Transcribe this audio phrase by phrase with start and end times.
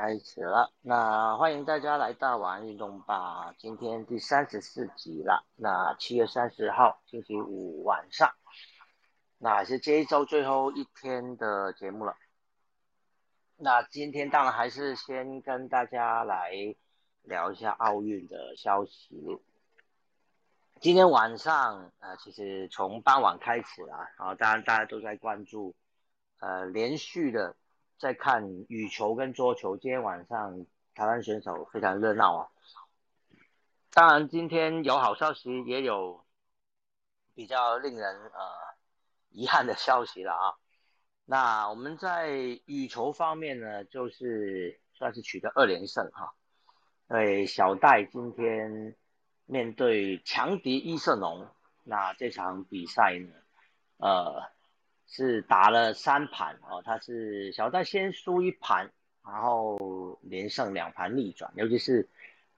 [0.00, 3.54] 开始了，那欢迎大家来到玩运动吧。
[3.58, 8.32] 今天第三十四集了，那七月三十号星期五晚上，
[9.36, 12.16] 那是这一周最后一天的节目了。
[13.58, 16.50] 那今天当然还是先跟大家来
[17.20, 19.38] 聊一下奥运的消息。
[20.80, 25.74] 今天晚上，呃，其实从傍晚开始啊，然后当然大家都在关注，
[26.38, 27.54] 呃，连续的。
[28.00, 30.64] 在看羽球跟桌球，今天晚上
[30.94, 32.48] 台湾选手非常热闹啊。
[33.92, 36.24] 当然，今天有好消息，也有
[37.34, 38.40] 比较令人呃
[39.28, 40.56] 遗憾的消息了啊。
[41.26, 42.30] 那我们在
[42.64, 46.32] 羽球方面呢，就是算是取得二连胜哈。
[47.06, 48.96] 对，小戴今天
[49.44, 51.46] 面对强敌伊瑟农，
[51.82, 53.34] 那这场比赛呢，
[53.98, 54.50] 呃。
[55.12, 58.88] 是打了三盘哦，他是小戴先输一盘，
[59.24, 62.08] 然后连胜两盘逆转，尤其是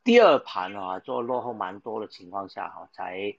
[0.04, 3.34] 第二盘啊，做落后蛮多的情况下哈，才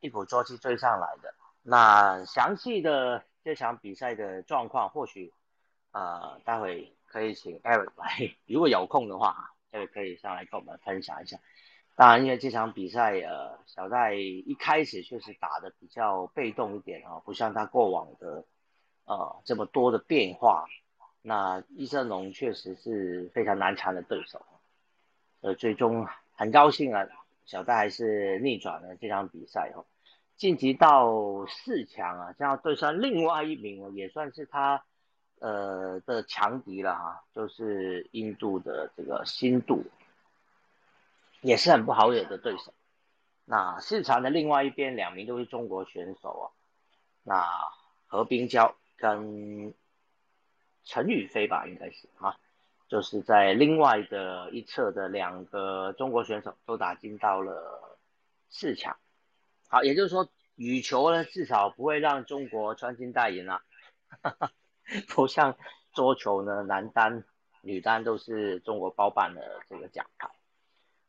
[0.00, 1.32] 一鼓作气追上来的。
[1.62, 5.32] 那详细的这场比赛的状况，或许
[5.92, 11.38] 呃待会可以请 Eric 来，如果有空的话，Eric 可以上来跟我们分享一下。
[11.94, 18.44] 当然，因为这场比赛呃，小戴一开始确实打的比较被动一点啊，不像他过往的。
[19.06, 20.66] 呃，这么多的变化，
[21.22, 24.44] 那伊瑟农确实是非常难缠的对手，
[25.42, 27.06] 呃，最终很高兴啊，
[27.44, 29.86] 小戴还是逆转了这场比赛哦，
[30.36, 34.82] 晋级到四强啊，这样对上另外一名也算是他
[35.38, 39.84] 呃的强敌了哈，就是印度的这个新度，
[41.42, 42.74] 也是很不好惹的对手。
[43.44, 46.44] 那四强的另外一边两名都是中国选手啊，
[47.22, 47.46] 那
[48.08, 48.74] 何冰娇。
[48.96, 49.74] 跟
[50.84, 52.36] 陈宇飞吧，应该是啊，
[52.88, 57.98] 就是在另外的一侧的两个中国选手都打进到了
[58.48, 58.96] 四强。
[59.68, 63.62] 好，也就是说羽球呢至少不会让中国穿金戴银了，
[65.08, 65.56] 不像
[65.92, 67.24] 桌球呢男单、
[67.62, 70.30] 女单都是中国包办的这个奖牌。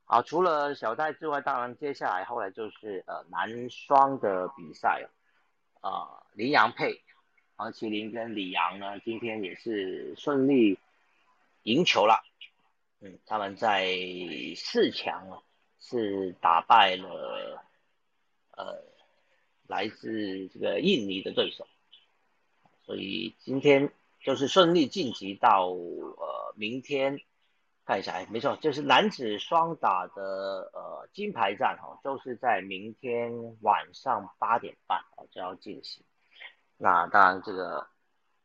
[0.06, 5.08] 好，除了小戴之外，当然接下来后来就是呃男双的比赛
[5.82, 7.04] 啊，林洋配。
[7.58, 10.78] 黄麒麟跟李阳呢，今天也是顺利
[11.64, 12.24] 赢球了。
[13.02, 13.98] 嗯，他们在
[14.56, 15.42] 四强啊，
[15.80, 17.64] 是打败了
[18.52, 18.84] 呃
[19.66, 21.66] 来自这个印尼的对手，
[22.86, 23.92] 所以今天
[24.22, 27.20] 就是顺利晋级到呃明天
[27.86, 36.04] 看一下，哎，没错，就是男子双打的呃金牌战哈，都是在明天晚上八点半啊就要进行。
[36.78, 37.88] 那当然，这个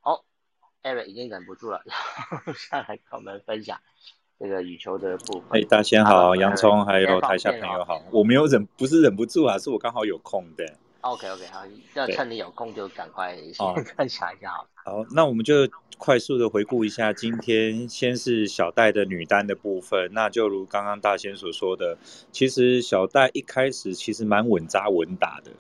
[0.03, 0.23] 哦
[0.83, 1.83] ，Eric 已经忍不住了，
[2.57, 3.79] 上来跟我们分享
[4.39, 5.61] 这个羽球的部分。
[5.61, 10.65] 哎，大仙好，洋葱还有台下朋友好，我没有忍，不是忍不住啊，是我刚好有空的。
[11.03, 11.63] OK OK，好，
[11.95, 14.67] 要趁你有空就赶快先分享一下好。
[14.85, 20.11] 好，那我们就快速的回顾一下今天，先是小戴的女单的部分。
[20.13, 21.99] 那就如刚刚大仙所说的，
[22.31, 25.51] 其实小戴一开始其实蛮稳扎稳打的，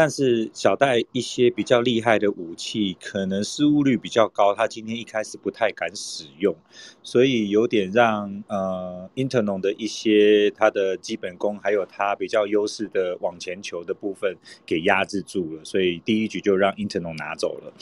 [0.00, 6.54] 但是小戴一些比较厉害的武器，可能失误率比较高，他今天一开始不太敢使用，
[7.02, 17.74] 所以有点让呃 Internon 的一些他的基本功，还有他比较优势的往前球的部分给压制住了，所以第一局就让 Internon 拿走了。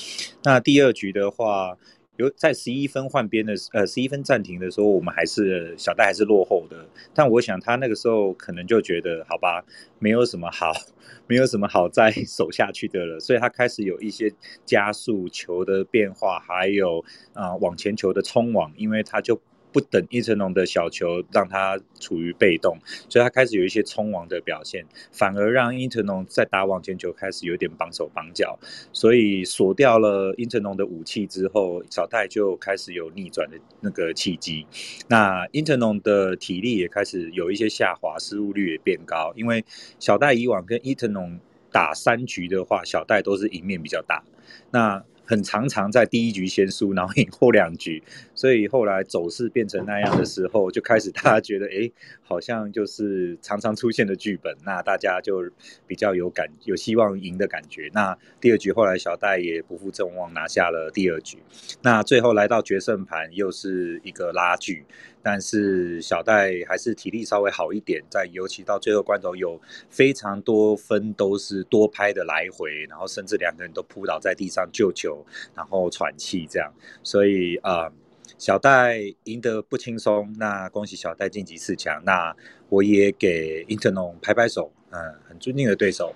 [0.42, 0.96] 那第二。
[0.96, 1.76] 局的话，
[2.16, 6.86] 有在十一分换边的呃十一分暂停的时候，我们还是小戴还是落后的。
[7.14, 9.64] 但我想他那个时候可能就觉得，好吧，
[9.98, 10.72] 没有什么好，
[11.26, 14.32] 没有什么好再 守下去的了，所以他开始有一些
[14.64, 17.04] 加速球的变化，还有
[17.34, 19.40] 啊往前球的冲网，因为他就。
[19.76, 22.78] 不等伊成龙的小球让他处于被动，
[23.10, 28.58] 所以他开始有一些冲王的表现，反而让伊成龙在打网前球开始有点绑手绑脚，
[28.90, 34.66] 所以锁掉了伊成龙的武器之后，小戴就开始有逆转的那个契机。
[35.08, 39.62] 那伊成龙的体力也开始有一些下滑，失误率也变高，因为
[39.98, 41.38] 小戴以往跟伊藤龙
[41.70, 44.24] 打三局的话，小戴都是赢面比较大。
[44.70, 48.02] 那很常常在第一局先输，然后赢后两局，
[48.34, 51.90] 所以后来走势变成那样的时候，就开始大家觉得， 哎，
[52.22, 55.50] 好像就是常常出现的剧本，那大家就
[55.86, 57.90] 比较有感，有希望赢的感觉。
[57.92, 61.38] 那第二局后来小戴也不负众望拿下了第二局，
[61.82, 64.84] 那最后来到决胜盘又是一个拉锯。
[65.28, 77.90] 但是小戴还是体力稍微好一点，在尤其到最后关头有非常多分都是多拍的来回，然后甚至两个人都扑倒在地上救球，然后喘气这样，所以啊，
[78.38, 82.00] 小戴赢得不轻松，那恭喜小戴晋级四强。
[82.04, 82.32] 那
[82.68, 86.14] 我也给 interno 拍拍手，嗯，很尊敬的对手，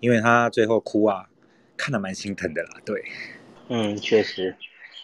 [0.00, 1.28] 因为他最后哭啊，
[1.76, 2.70] 看得蛮心疼的啦。
[2.84, 3.04] 对，
[3.68, 4.56] 嗯，确实，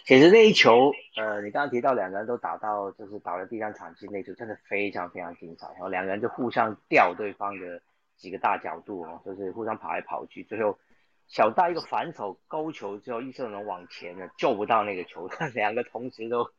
[0.07, 5.67] 其实那一球，呃，你刚刚提到两个人都打到，就是倒在地上喘气那球，真的非常非常精彩。
[5.73, 7.81] 然后两个人就互相吊对方的
[8.15, 10.79] 几个大角度哦，就是互相跑来跑去，最后。
[11.27, 16.49] 小戴一个反手勾球之后，易胜龙往前了，救不到那个球， 两个同时都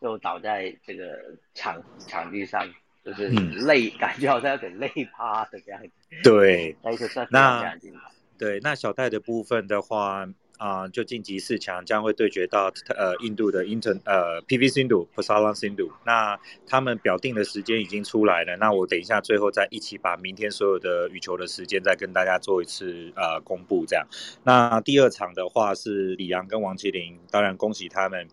[0.00, 1.18] 都倒在这个
[1.54, 2.68] 场场地上，
[3.02, 5.90] 就是累，感觉好像有点累趴的这样子。
[6.22, 8.00] 对，那就算非常非常精彩。
[8.38, 10.28] 对，那小戴的部分的话。
[10.58, 15.90] 啊，就晋级四强将会对决到呃印度的 Inter 呃 PV Sindhu、p a s a l a n Sindhu。
[16.04, 23.86] 那他们表定的时间已经出来了，那我等一下最后再一起把明天所有的羽球的时间再跟大家做一次呃公布。
[23.86, 24.06] 这样，
[24.44, 28.28] 那第二场的话是李阳跟王麒麟，当然恭喜他们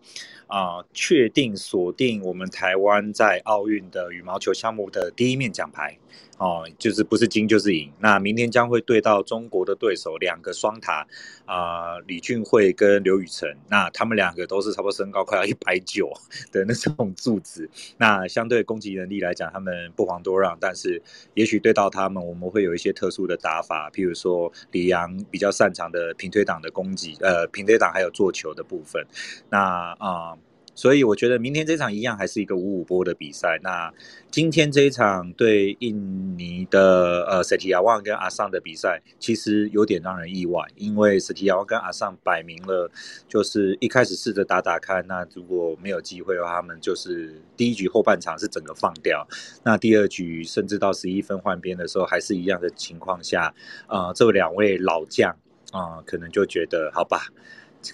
[0.48, 5.96] 啊，确定锁定我们台湾在奥运的羽毛球项目的第一面奖牌。
[6.38, 7.90] 哦，就是不是金就是银。
[7.98, 11.06] 那明天将会对到中国的对手，两个双塔
[11.46, 13.56] 啊，李俊慧跟刘雨辰。
[13.68, 16.12] 那他们两个都是差不多身高快要一百九
[16.52, 17.68] 的那种柱子。
[17.96, 20.56] 那相对攻击能力来讲，他们不遑多让。
[20.60, 21.00] 但是
[21.34, 29.06] 也许对到他们，我们会有一些特殊的打法，譬如说李阳比较擅长的平推挡的攻击，呃，平推挡还有做球的部分。
[29.48, 30.36] 那啊。
[30.76, 33.58] 所以我觉得明天这场一样还是一个五五波的比赛。
[33.64, 33.92] 那
[34.30, 42.88] 今天这一场对印尼的呃塞提亚旺跟阿尚的比赛，其实有点让人意外，因为塞提亚旺跟阿尚摆明了
[43.26, 49.26] 就是一开始试着打打看，那如果没有机会的话，他们就是第一局后半场是整个放掉，
[49.64, 53.54] 那第二局甚至到十一分换边的时候还是一样的情况下，
[53.88, 55.34] 呃，这两位老将
[55.72, 57.28] 啊，可能就觉得好吧。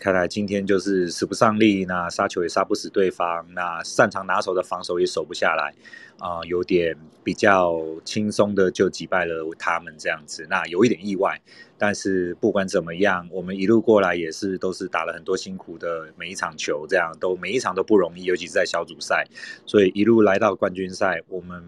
[0.00, 5.74] 看来今天就是使不上力，那杀球也杀不死对方，那擅长拿手的防守也守不下来，
[6.18, 11.40] 啊，有点比较轻松的就击败了他们这样子，那有一点意外，
[11.78, 19.26] 但是不管怎么样，我们一路过来也是都是打了很多辛苦的每一场球，这样都每一场都不容易，尤其是在小组赛，
[19.66, 21.62] 所以一路来到冠军赛，我们。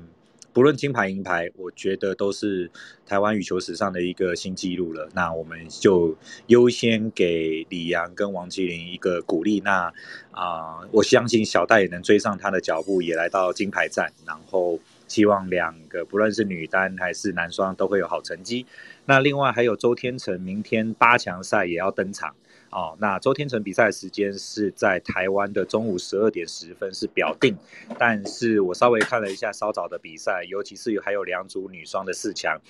[0.54, 2.70] 不论金牌银牌，我觉得都是
[3.04, 5.08] 台湾羽球史上的一个新纪录了。
[5.12, 6.16] 那我们就
[6.46, 9.60] 优先给李阳跟王麒麟一个鼓励。
[9.60, 9.92] 那
[10.30, 14.12] 啊，我相信小戴也能追上他的脚步，也来到金牌战。
[14.24, 14.78] 然后
[15.08, 18.64] 希望两个不论是女单还是男双都会有好成绩。
[19.06, 22.32] 那另外还有周天成，明天八强赛也要登场。
[22.74, 27.56] 哦，那周天成比赛时间是在台湾的中午十二点十分是表定，
[28.00, 32.60] 但是我稍微看了一下稍早的比赛，尤其是还有两组女双的四强，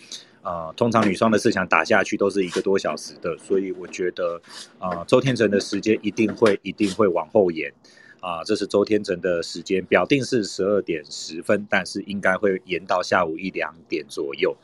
[0.43, 4.39] 呃，通常女双的四强打下去都是一个多小时的，所以我觉得，
[4.79, 7.73] 呃，周天成的时间一定会一定会往后延，
[8.21, 14.55] 啊，这是周天成的时间表定是十二点十分，但是应该会延到下午一两点左右，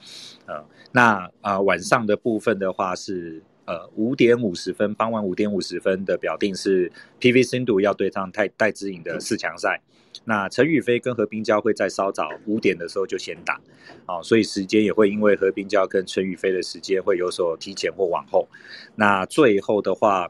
[0.44, 3.42] 呃，那啊晚上的部分的话是。
[3.70, 6.90] 呃，五点五十分，傍晚五点五十分的表定是
[7.20, 9.80] PV 深度要对上泰戴资颖的四强赛。
[10.24, 13.60] 那陈宇飞跟何冰娇会在稍早五点的时候就先打，
[14.06, 18.48] 哦，所以时间也会因为何冰娇跟陈宇飞的时间会有所提前或往后。
[18.96, 20.28] 那最后的话。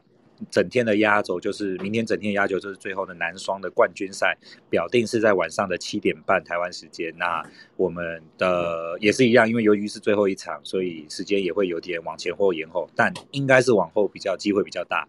[0.49, 4.37] 整天的压轴就是明天整天压轴就是最后的男双的冠军赛，
[4.69, 7.13] 表定是在晚上的七点半台湾时间。
[7.17, 7.43] 那
[7.75, 15.07] 我们的也是一样，因为由于是最后一场，所以时间也会有点往前或延后，但应该是往后比较机会比较大。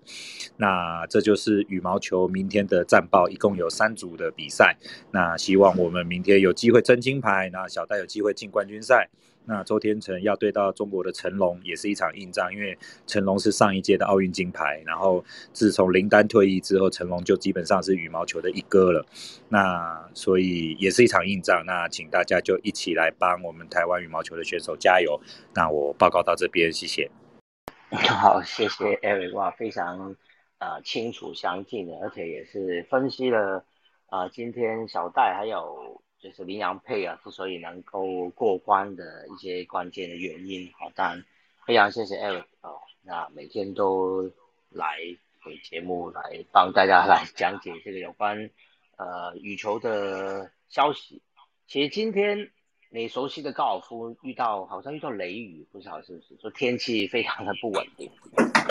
[0.56, 4.76] 那这就是羽毛球明天的战报，一共有三组的比赛。
[5.12, 9.08] 那希望我们明天有机会争金牌，那小戴有机会进冠军赛。
[9.44, 19.04] 那周天成要对到中国的成龙，也是一场硬仗，因为成龙是上一届的奥运金牌，然后自从林丹退役之后，成龙就基本上是羽毛球的一哥了。
[19.48, 25.20] 那所以也是一场硬仗，那请大家就一起来帮我们台湾羽毛球的选手加油。
[25.54, 27.10] 那我报告到这边，谢谢。
[27.90, 30.14] 好，谢谢 Eric，哇，非常
[30.58, 33.64] 啊清楚详尽的，而且也是分析了
[34.06, 36.01] 啊今天小戴还有。
[36.22, 41.24] 就是羚羊配啊，之所以能够过关的一些关键的原因，好，当然
[41.66, 44.30] 非常谢谢 Eric 哦，那每天都
[44.70, 44.98] 来
[45.44, 48.50] 给节目来帮大家来讲解这个有关
[48.96, 51.20] 呃羽球的消息。
[51.66, 52.52] 其实今天
[52.94, 56.36] 你熟悉的高尔夫遇到好像遇到雷雨，不知道是不是？
[56.38, 58.10] 说天气非常的不稳定。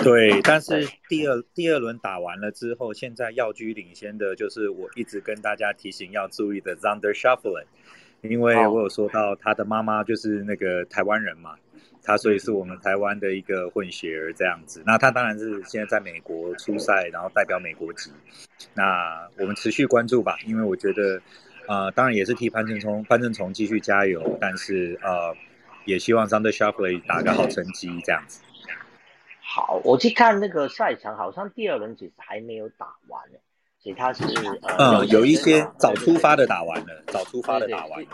[0.03, 7.65] 对，但是第二第二轮打完了之后，现在要居领先的就是我一直跟大家提醒要注意的 Zander Shuffling，
[8.21, 11.55] 因为我有说到他的妈妈就是那个台湾人嘛，
[12.03, 14.83] 他所以是我们台湾的一个混血儿这样子。
[14.85, 18.11] 那他当然是现在在美国出赛，然后代表美国籍。
[18.75, 21.19] 那我们持续关注吧，因为我觉得，
[21.71, 25.33] 呃，当然也是替潘正聪潘正聪继续加油，但是呃，
[25.85, 28.41] 也希望 Zander s h a f l e y 打个好成绩这样子。
[29.39, 33.39] 好，我去看那个赛场，好像第二轮其实还没有打完呢。
[33.79, 34.25] 其他是
[34.77, 38.07] 呃，有一些早出发的打完了，早出发的打完了。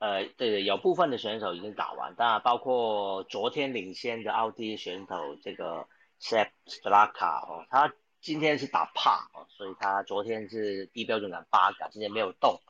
[0.00, 5.86] 呃，对对，有部分的选手已经打完，当然包括昨天领先的奥地利选手这个
[6.20, 12.60] Sepp Straka 哦，他今天是打帕哦，所以他昨天是低标准杆八杆，今天没有动，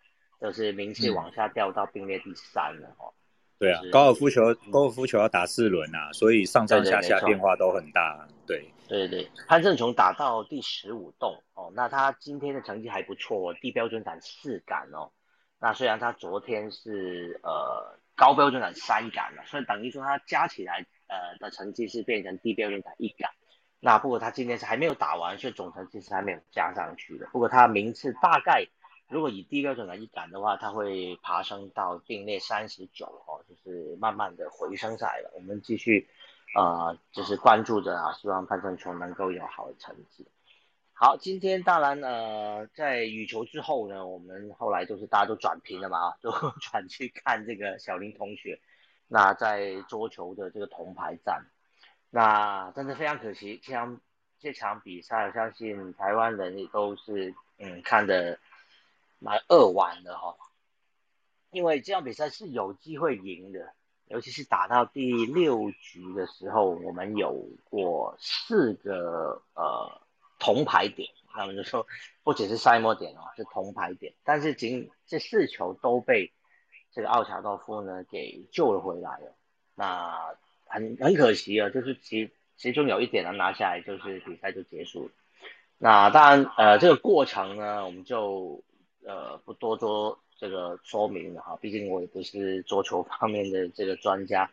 [0.41, 3.13] 就是名次往下掉到并列第三了哦。
[3.59, 8.29] 对啊，高尔夫球高尔夫球要打四轮啊，所以上上下下变化都很大。
[8.47, 15.11] 对对对，潘胜雄打到第十五洞哦，那他今天的成绩还不错，低标准杆四杆哦。
[15.59, 23.29] 那虽然他昨天是呃高标准杆三杆了，所以等于说他加起来呃的成绩是变成低标准杆一杆。
[23.81, 27.27] 那不过他今天是还没有打完，所以总成绩是还没有加上去的。
[27.33, 28.65] 不过他名次大概
[29.09, 35.31] 如果以低标准来一杆的话，它会爬升到并列三十九哦，就是慢慢的回升下来了。
[35.35, 36.07] 我们继续
[36.55, 40.27] 呃就是关注着啊，希望潘正琼能够有好的成绩。
[40.93, 48.61] 好，今天当然呃，在羽球之后呢，我们后来就是大家都转屏了嘛啊，都 转去看这个小林同学，
[49.07, 51.47] 那在桌球的这个铜牌战，
[52.11, 54.01] 那真的非常可惜，这场
[54.41, 58.39] 这场比赛，我相信台湾人也都是嗯看的
[59.19, 60.37] 蛮扼腕的哈，
[61.51, 63.73] 因为这场比赛是有机会赢的，
[64.07, 70.01] 尤其是打到第六局的时候，我们有过四个呃。
[70.41, 71.85] 铜牌点，他们就说
[72.23, 74.15] 不只是赛末点哦，是铜牌点。
[74.23, 76.33] 但是仅这四球都被
[76.93, 79.35] 这个奥乔道夫呢给救了回来了。
[79.75, 85.11] 那很很可惜啊，就是其其中有一点呢拿下来，就是比赛就结束了。
[85.77, 88.63] 那当然呃这个过程呢，我们就
[89.05, 94.51] 呃不多做这个说明了哈，毕竟我也不是桌球方面的这个专家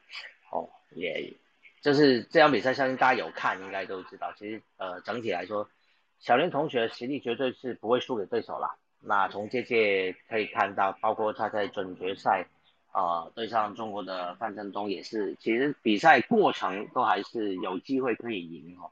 [0.52, 1.34] 哦，也
[1.82, 5.70] 就是这场比赛相信大家有看应该都知道，其实呃整体来说。
[6.18, 8.80] 小林同学实力绝对是不会输给对手了。
[9.02, 12.48] 那从这届可以看到，包括他在准决赛，
[12.92, 18.90] 啊，对上中国的范振东也是，其实比赛过程都还是有机会可以赢哦。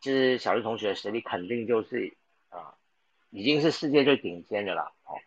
[0.00, 2.16] 其实小林同学实力肯定就是
[2.48, 2.74] 啊，
[3.32, 5.18] 已经是世界最顶尖的了哦。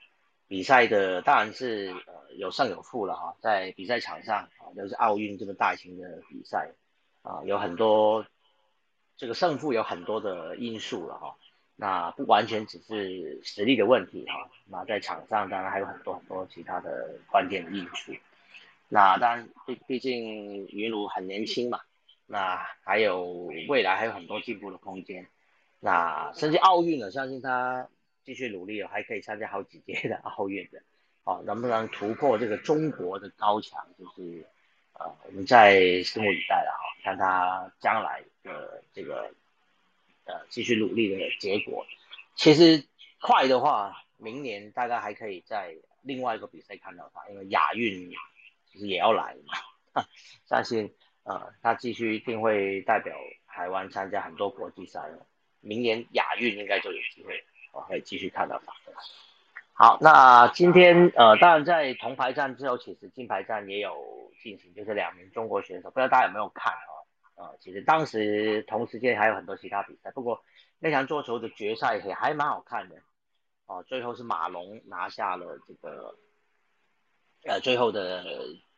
[0.48, 6.72] 比赛的当然是呃有胜有负了哈，在比赛场上啊，就是奥运这么大型的比赛
[7.24, 8.26] 啊，有很多
[9.18, 11.36] 这个胜负有很多的因素了哈。
[11.76, 18.14] 那不完全只是实力的问题哈，那在场上当然还有很多很多其他的关键因素。
[18.88, 21.82] 那当然毕毕竟云茹很年轻嘛，
[22.28, 25.28] 那还有未来还有很多进步的空间。
[25.80, 27.90] 那甚至奥运呢，相信他
[28.26, 30.82] 继续努力了， 还可以参加好几届的奥运的。
[31.24, 34.46] 啊，能不能突破这个中国的高墙，就是
[34.94, 39.34] 呃我们在拭目以待了哈，看他将来的这个。
[40.28, 41.86] 呃，继续努力的结果，
[42.36, 42.84] 其实
[43.22, 48.12] 快的话，明年大概还可以在另外一个比赛看到他，因为亚运
[48.66, 50.04] 其实也要来嘛，
[50.50, 50.92] 相信
[51.26, 53.16] 呃他继续一定会代表
[53.46, 55.28] 台湾参加很多国际赛了，
[55.62, 57.44] 明年亚运应该就有机会，
[57.76, 58.74] 我可以继续看到他。
[59.74, 67.44] 好，那今天呃，当然在铜牌战之后，其实金牌战也有进行，就是两名中国选手，不知道大家有没有看啊？
[67.44, 70.42] 啊，其实当时同时间还有很多其他比赛，不过
[70.80, 72.96] 那场桌球的决赛也还蛮好看的。
[73.66, 76.16] 哦，最后是马龙拿下了这个
[77.44, 78.24] 呃最后的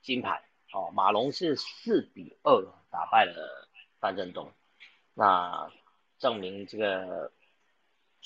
[0.02, 0.42] 金牌。
[0.74, 4.52] 哦，马龙是四比二打败了范振东，
[5.14, 5.72] 那
[6.18, 7.32] 证明这个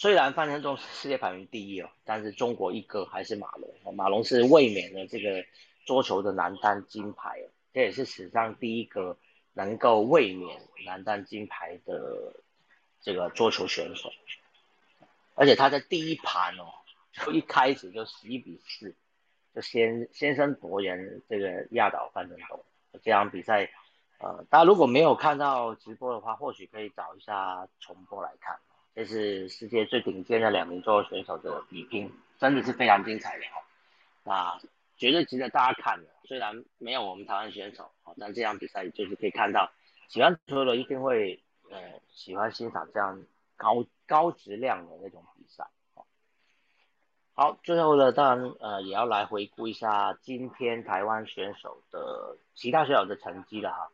[0.02, 3.96] 虽然范振东是世界排名第一哦，但是中国一哥还是马龙。
[3.96, 5.46] 马龙是卫冕了这个
[5.86, 7.40] 桌球的男单金牌，
[7.72, 9.16] 这也是史上第一个。
[9.54, 12.34] 能够卫冕男单金牌的
[13.02, 14.10] 这个桌球选手，
[15.36, 16.72] 而且他在第一盘哦，
[17.12, 18.96] 就一开始就十一比四，
[19.54, 22.64] 就先先声夺人，这个压倒范振东。
[23.04, 23.70] 这场比赛，
[24.20, 28.58] 呃，大家如果没有看到直播的话，或许可以找一下重播来看。
[28.96, 33.62] 这是世界最顶尖的两名桌球选手的比拼，真的是非常精彩的哦。
[34.24, 34.60] 那。
[34.98, 39.72] 绝对值得大家看的，虽然没有我们台湾选手，但这场比赛就是可以看到，
[40.10, 43.20] 喜欢桌球的一定会呃喜欢欣赏这样
[43.58, 45.68] 高高质量的那种比赛。
[47.34, 53.90] 好，最后呢，当然呃也要来回顾一下今天台湾选手的其他选手的成绩了哈。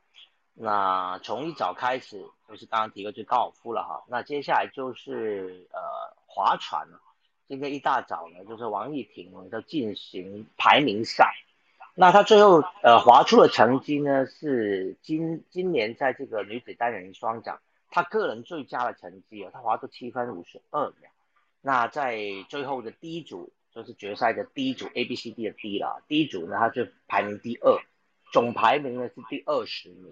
[0.59, 5.79] 那从一早开始就是刚刚提过就高尔夫了哈，那接下来就是呃
[6.25, 6.99] 划船了。
[7.47, 11.31] 今天一大早呢，就是王艺婷在进行排名赛，
[11.93, 17.59] 那她最后呃划出的成绩呢是今今年在这个女子单人双桨，
[17.91, 21.11] 她个人最佳的成绩哦，她划出七分五十二秒。
[21.61, 27.77] 那在最后的第一组就是决赛的第一组 A B C D 的 D 了，第一组呢她就排名第二，
[28.33, 30.11] 总排名呢是第二十名。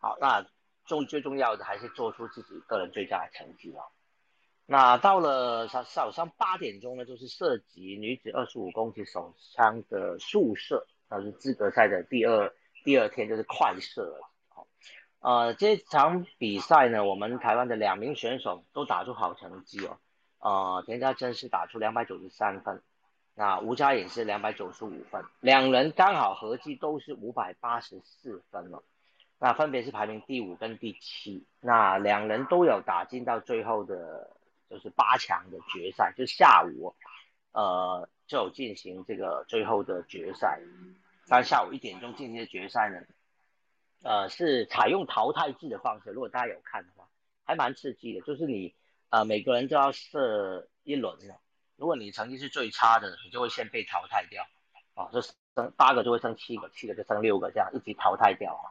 [0.00, 0.44] 好，那
[0.86, 3.84] 重最重要的还是做出自己个人最佳的成绩哦。
[4.66, 12.52] 那到了早早上八点钟呢，就是涉及女子二十五公斤手枪的速射，那是资格赛的第二
[12.82, 14.30] 第二天，就是快射了。
[14.48, 14.66] 好，
[15.18, 19.98] 呃，这场比赛呢，我们台湾的两名选手都打出好成绩哦。
[20.38, 22.82] 呃，田家珍是打出两百九十三分，
[23.34, 28.82] 那吴佳颖是两百九十五分，两人刚好合计都是五百八十四分了。
[29.42, 34.36] 那分别是排名第五跟第七，那两人都有打进到最后的，
[34.68, 36.94] 就是八强的决赛，就下午，
[37.52, 40.60] 呃，就有进行这个最后的决赛。
[41.26, 43.00] 但下午一点钟进行的决赛呢，
[44.02, 46.10] 呃，是采用淘汰制的方式。
[46.10, 47.08] 如果大家有看的话，
[47.44, 48.74] 还蛮刺激的，就是你，
[49.08, 51.34] 呃，每个人都要射一轮的。
[51.76, 54.46] 如果你成绩是最差的，你就会先被淘汰掉，
[54.92, 55.34] 啊，就剩
[55.78, 58.68] 八个就会剩七个，七个就剩六个，这样一直淘汰掉啊。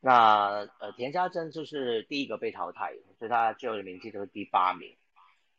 [0.00, 4.94] 那呃，田家珍就是第一个被淘汰，所以他最后的名气都是第八名。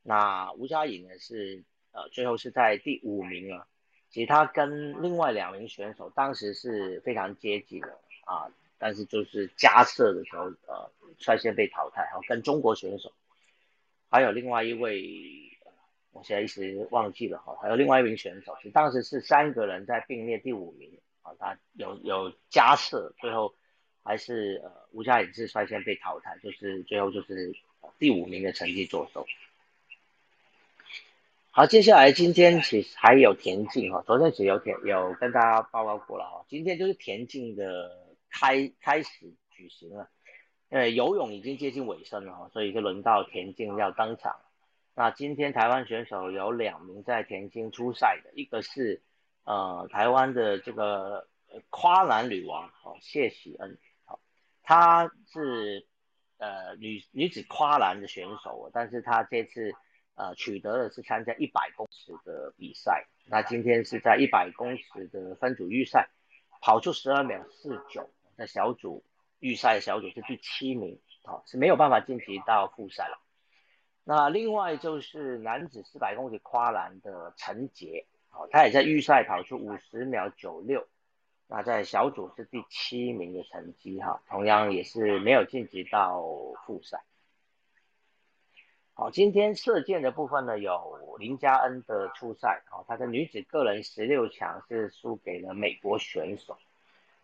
[0.04, 3.68] 那吴佳颖呢是呃最后是在第五名了。
[4.10, 12.04] 其实他跟另外两名选手当时是非常接近的啊，但是就是加射的时候呃率先被淘汰。
[12.04, 13.12] 然后，跟中国选手
[14.10, 15.04] 还有另外一位，
[16.14, 23.54] 我现在一时忘记了哈，还有另外一名选手，是当时是三个人在并列第五名啊，他有有加射，最后。
[24.08, 27.54] 还是呃吴佳颖是率先被淘汰，就是最后就是
[28.00, 29.26] 第五名的成绩作收。
[31.52, 40.10] 好，接下来今天其实还有田径哈，昨天其实有田有跟大家报告过了哈，今天就是田径的开开始举行了，
[40.70, 44.38] 呃游泳已经接近尾声了哈，所以就轮到田径要登场。
[44.96, 49.02] 那今天台湾选手有两名在田径出赛的，一个是
[49.44, 51.28] 呃台湾的这个
[51.70, 53.78] 跨栏女王哦谢喜恩。
[54.68, 55.88] 她是
[56.40, 59.72] 呃女女子跨栏的选手，但是她这次
[60.16, 63.08] 呃取得的是参加一百公尺的比赛。
[63.28, 66.10] 那今天是在一百公尺的分组预赛，
[66.60, 69.06] 跑出十二秒四九，在小组
[69.40, 73.18] 预赛小组是第七名，好是没有办法晋级到复赛了。
[74.04, 80.86] 那另外就是男子四百公尺跨栏的陈杰，好他也在预赛跑出五十秒九六。
[81.50, 86.22] 那在小组是第七名的成绩哈，同样也是没有晋级到
[86.66, 87.04] 复赛。
[88.94, 96.58] 好，今天射箭的部分呢，有林嘉恩的出赛，哦，她的女子个人十六强是输给了美国选手。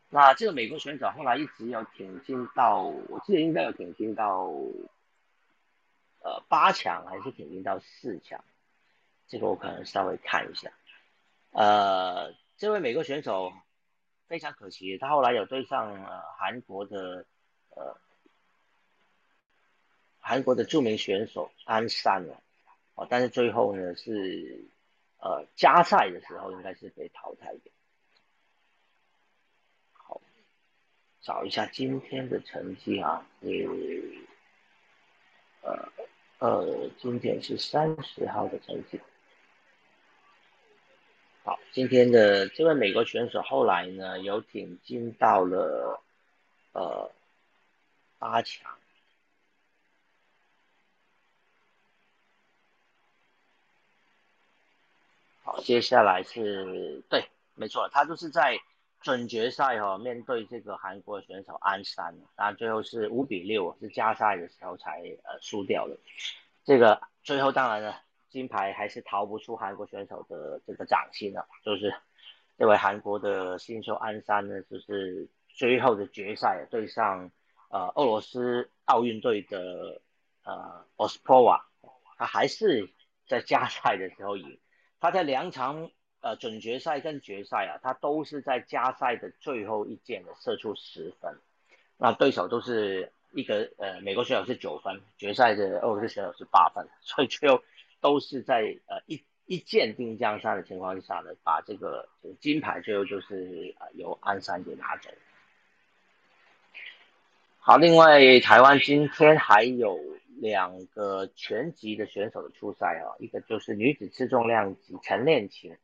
[0.10, 4.46] 那这个美国选手后来一直有挺进到，我记得应该有挺进到，
[6.22, 8.42] 呃八强还是挺进到四强，
[9.28, 10.72] 这个我可能稍微看一下。
[11.52, 13.52] 呃，这位美国选手。
[14.34, 17.24] 非常可惜，他后来有对上呃韩国的
[17.69, 17.96] 呃
[20.19, 22.41] 韩国的著名选手安山了，
[22.96, 24.65] 哦，但是最后呢是
[25.19, 27.69] 呃加赛的时候应该是被淘汰的。
[29.91, 30.19] 好，
[31.22, 34.26] 找一下今天的成绩啊，是
[35.62, 35.91] 呃
[36.39, 39.00] 呃今天是三十号的成绩。
[41.74, 46.00] 今天的这位美国选手后来呢，有挺进到了
[46.74, 47.10] 呃
[48.20, 48.72] 八强。
[55.44, 58.60] 好，接下来是对，没错，他就是在
[59.02, 65.98] 准决赛哈，面对这个韩国选手安山，然最后是五比六，是加赛的时候才呃输掉的。
[66.66, 68.03] 这个最后当然了。
[68.34, 71.93] 金牌还是逃不出韩国选手的这个掌心了，就是
[72.58, 77.30] 这位韩国的新秀安山呢，就是最后的决赛对上
[77.69, 80.02] 呃俄罗斯奥运队的
[80.43, 81.62] 呃 Ospova，
[82.17, 82.89] 他还是
[83.28, 84.60] 在加赛的时候赢，
[85.00, 85.91] 他在两场
[86.22, 91.38] 呃准决赛跟决赛啊，他都是在加赛的最后一箭的射出十分，
[91.98, 97.62] 那对手都是一个呃美国选手是九分，决赛的俄罗斯选手是八分，所以最后。
[98.04, 102.08] 都是在呃一一箭定江山的情况下呢，把这个
[102.42, 105.10] 金牌最后就是呃由鞍山给拿走。
[107.58, 109.98] 好，另外台湾今天还有
[110.42, 115.78] 两个拳击的选手的出赛哦，一个就是女子次重量级陈练琴，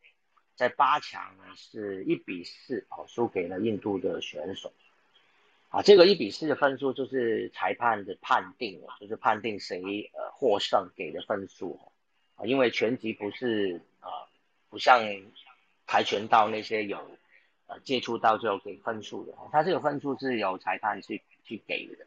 [0.55, 4.73] 在八强呢是一比四哦输给了印度的选手，
[5.69, 11.79] 啊，这个一比四的分数就是裁判的判定了，就是判定谁呃获胜给的分数
[12.39, 14.09] 啊，因为拳击不是啊
[14.69, 15.03] 不像
[15.85, 16.97] 跆拳道那些有
[17.67, 21.21] 呃接触到就给分数的，它这个分数是由裁判去。
[21.45, 22.05] 去给的，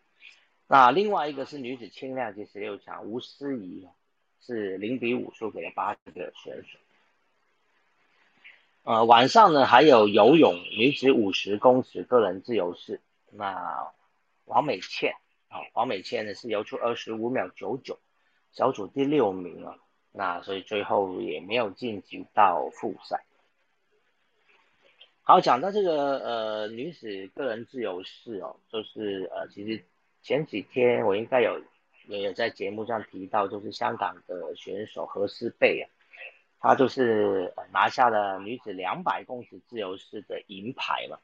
[0.69, 3.89] 那另外一个是女子轻量级十六强吴思怡
[4.41, 6.79] 是零比五输给了八个选手。
[8.85, 13.01] 呃，晚上呢还有游泳女子五十公尺个人自由式，
[13.33, 13.91] 那
[14.45, 15.17] 王美倩
[15.49, 17.99] 啊，王美倩呢是游出二十五秒九九，
[18.53, 19.77] 小组第六名啊，
[20.13, 23.25] 那所以最后也没有晋级到复赛。
[25.25, 29.85] 好，讲到这个呃女子个人自由式哦，就是呃其实
[30.21, 31.63] 前几天我应该有
[32.09, 35.89] 也有在节目上提到，就是香港的选手何诗蓓啊，
[36.59, 41.19] 她就是拿下了女子两百公尺自由式的银牌嘛，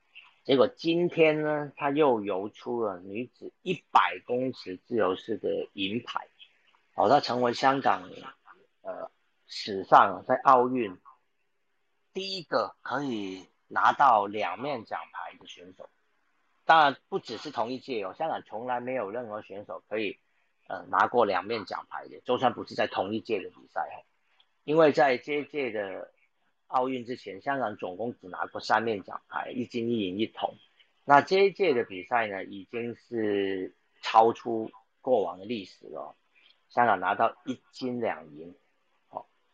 [0.45, 6.29] 结果今天呢，她又游出了女子一百公尺自由式的银牌，
[6.95, 8.09] 哦，她成为香港
[8.89, 9.11] 呃
[9.47, 10.97] 史上在奥运
[12.15, 13.47] 第一个可以。
[13.71, 15.91] 拿到两面奖牌的选手，
[16.65, 18.15] 当然不只是同一届哦。
[18.17, 20.19] 香港从来没有任何选手可以，
[20.69, 24.01] 呃，拿过两面奖牌的，就算不是在同一届的比赛哦。
[24.65, 26.11] 因为在这一届的
[26.69, 30.55] 奥运之前，香港总共只拿过三面奖牌，一金一银一铜。
[31.05, 34.71] 那这一届的比赛呢，已经是超出
[35.03, 36.17] 过往的历史了，
[36.71, 38.57] 香港拿到一金两银。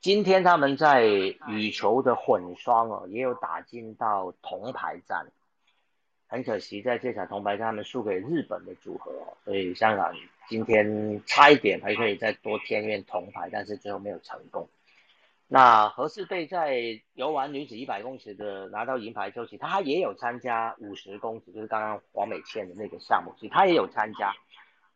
[0.04, 1.06] 今天他们在
[1.48, 5.28] 羽球的混双哦，也有打进到铜牌战，
[6.26, 10.14] 很可惜在这场铜牌战他们输给日本的组合哦，所以香港
[10.46, 14.68] 今天差一点还可以再多添一面铜牌，但是最后没有成功。
[15.48, 24.34] 那何世蓓在游完女子一百公尺的拿到银牌之后，其实他也有参加五十公尺，就是刚刚黄美倩的那个项目，其实他也有参加，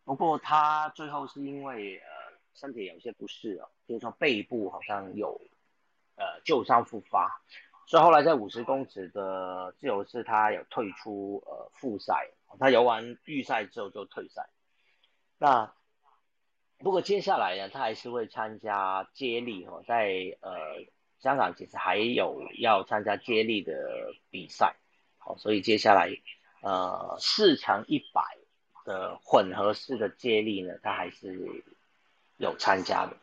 [0.04, 2.27] 不过他最后是因为呃。
[2.58, 5.40] 身体有些不适哦，比如说背部好像有
[6.16, 7.40] 呃旧伤复发，
[7.86, 14.50] 所以后来在五十公尺的自由式他有退出呃复赛，他游完预赛之后就退赛。
[15.38, 15.72] 那
[16.78, 20.50] 不过接下来呢，他还是会参加接力哦，在呃
[21.20, 24.74] 香港其实还有要参加接力的比赛，
[25.18, 26.10] 好，所以接下来
[26.62, 28.20] 呃四乘一百
[28.84, 31.64] 的混合式的接力呢，他还是。
[32.38, 33.16] 有参加的，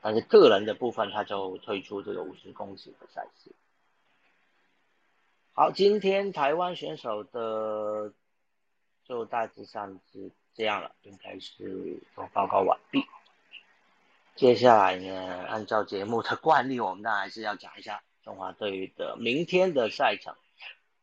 [0.00, 3.50] 但是个人的部分他就退出这个五十公尺的赛事。
[5.52, 8.12] 好，今天台湾选手的
[9.04, 13.04] 就大致上是这样了，应该是都报告完毕。
[14.34, 20.34] 接下来呢，按照节目的惯例，我们当然还是要讲一下中华队的明天的赛程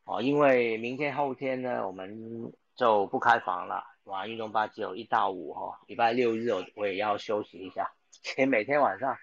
[0.06, 3.86] 哦，因为明天后天呢，我们就不开房了。
[4.04, 7.92] 玩运动吧只有一到五哈，礼拜六日我我也要休息一下。
[8.12, 9.18] 其实每天晚上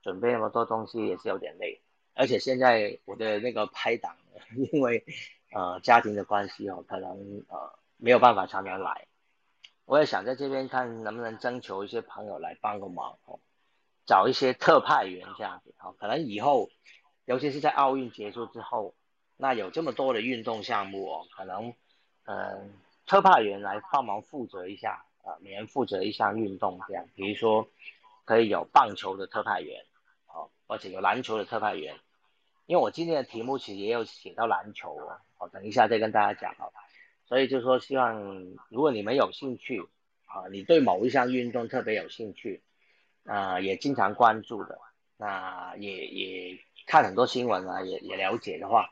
[0.00, 1.82] 准备那么多东西也是有点累，
[2.14, 4.16] 而且现在我的那个拍档，
[4.72, 5.04] 因为
[5.52, 7.10] 呃家庭的关系哦，可能
[7.48, 9.06] 呃没有办法常常来。
[9.84, 13.40] 我也想在这边看能不能征求一些朋友来帮个忙哦，
[14.06, 16.70] 找一些特派员这样子哦，可能以后
[17.24, 18.94] 尤其是在奥运结束之后，
[19.36, 21.74] 那有这么多的运动项目哦，可能
[22.24, 22.72] 嗯。
[23.08, 27.66] 特派员来帮忙负责一下，呃，每人负责一项运动这样，比如说
[28.26, 29.82] 可以有棒球的特派员，
[30.26, 31.96] 哦，而且有篮球的特派员，
[32.66, 36.80] 因为我今天的题目其实也有写到篮球哦，好，等一下再跟大家讲好吧。
[37.24, 38.22] 所以就说希望
[38.68, 39.80] 如果你们有兴趣，
[40.26, 42.62] 啊，你对某一项运动特别有兴趣，
[43.24, 44.78] 啊，也经常关注的，
[45.16, 48.90] 那也也看很多新闻啊，也也了解的话。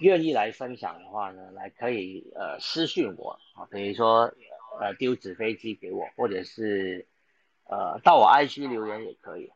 [0.00, 4.32] 愿意来分享的话呢，来可以呃私信我啊，比如说
[4.80, 7.06] 呃丢纸飞机给我，或者是
[7.64, 9.50] 呃到我 IG 留言也可以，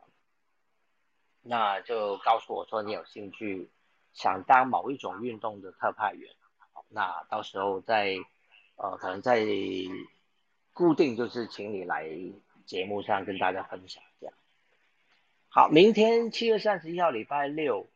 [1.42, 3.70] 那就告诉我说你有兴趣
[4.12, 6.28] 想当某一种运动的特派员，
[6.88, 8.16] 那到时候再
[8.76, 9.46] 呃可能在
[10.72, 12.09] 固定就是请你来
[12.66, 14.35] 节目上跟大家分享这样。
[15.48, 17.91] 好，明天七月三十一号礼拜六。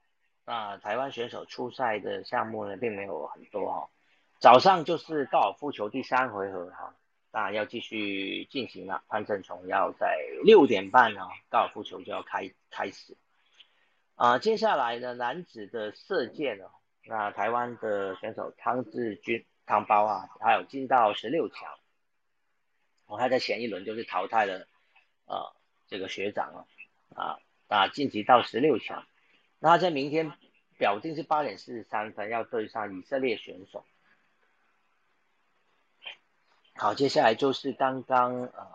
[0.49, 3.89] 那台湾选手出赛的项目呢，并没有很多哈。
[4.39, 6.95] 早上就是高尔夫球第三回合哈，
[7.33, 9.03] 当然要继续进行了。
[9.09, 13.17] 潘正崇要在六点半啊，高尔夫球就要开开始。
[14.15, 16.71] 啊，接下来呢，男子的射箭哦，
[17.07, 21.69] 那台湾的选手汤志军汤包啊，还有进到十六强。
[23.07, 24.69] 哦，他在前一轮就是淘汰了
[25.25, 25.53] 呃
[25.89, 26.67] 这个学长啊
[27.17, 29.05] 啊啊晋级到十六强。
[29.59, 30.33] 那在明天
[30.79, 33.85] 表定是八点四十三分要对上以色列选手。
[36.75, 38.69] 好，接下来就是刚刚呃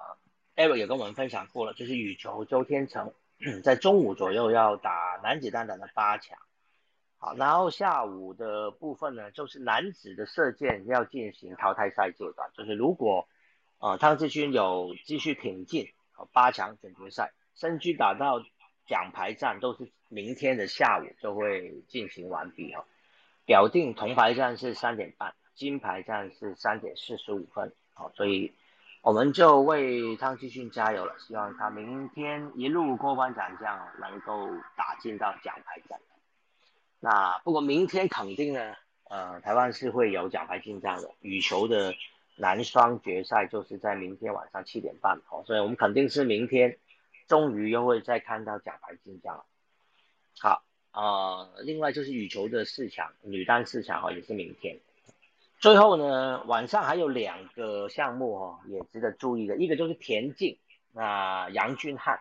[0.56, 3.14] ，Eric 也跟我们分享过了，就是羽球周天成
[3.64, 6.38] 在中午左右要打男子单打的八强。
[7.20, 13.28] 好，然后下午的部分呢，就是男子的射箭要进行淘汰赛阶段，就是如果
[13.78, 15.94] 呃汤志勋有继续挺进
[16.34, 18.44] 八强总决赛，身居打到
[18.88, 22.86] 奖牌战，都是明天的下午就会进行完毕哈。
[23.46, 27.74] 表定铜牌战是三点半，金牌战是三点四十五分。
[27.94, 28.54] 好，所以
[29.02, 36.00] 我们就为汤继训加油了，希望他明天一路过关斩将，能够打进到奖牌战。
[37.00, 38.76] 那不过明天肯定呢，
[39.10, 41.10] 呃，台湾是会有奖牌进账的。
[41.22, 41.96] 羽球的
[42.36, 46.78] 男双决赛就是在明天晚上七点半，哦，所以我们肯定是明天
[47.28, 49.46] 终于又会再看到奖牌进账了。
[50.40, 50.64] 好，
[50.94, 54.80] 呃，另外就是羽球的四强，女单四强哈，也是明天。
[55.60, 60.58] 最后呢，晚上还有两个项目哦，也值得注意的，一个就是田径，
[60.94, 62.20] 那杨俊翰。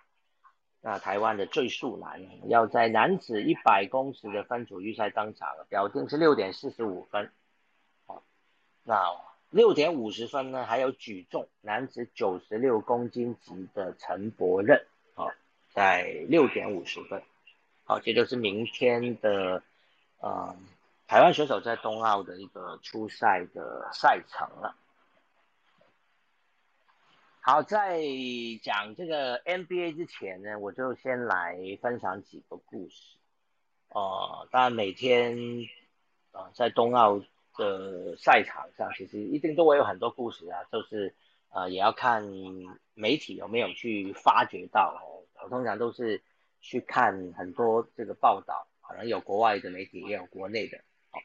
[0.82, 7.30] 那台湾的最速男要在男子一百公尺的分组预赛登场了，表定是六点四十五分。
[8.06, 8.22] 好，
[8.82, 8.98] 那
[9.50, 10.64] 六点五十分呢？
[10.64, 14.82] 还有举重男子九十六公斤级的陈柏任，
[15.14, 15.30] 好，
[15.68, 17.22] 在六点五十分。
[17.90, 19.64] 好，这就是明天的
[20.20, 20.54] 呃
[21.08, 24.76] 台湾选手在冬奥的一个初赛的赛程了。
[27.40, 28.00] 好，在
[28.62, 33.16] 讲这个 NBA 之前呢，我就先来分享几个故事。
[33.88, 35.36] 呃，当然每天
[36.30, 37.20] 啊，在冬奥
[37.56, 41.12] 的赛场上，其实一定都会有很多故事啊，就是
[41.48, 42.22] 呃，也要看
[42.94, 45.26] 媒体有没有去发掘到哦。
[45.42, 46.22] 我通常都是
[46.60, 51.18] 去看很多这个报道，可能有国外的媒体，也有国内的哦，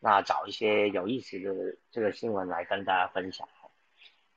[0.00, 3.48] 那找一些有意思的这个新闻来跟大家分享。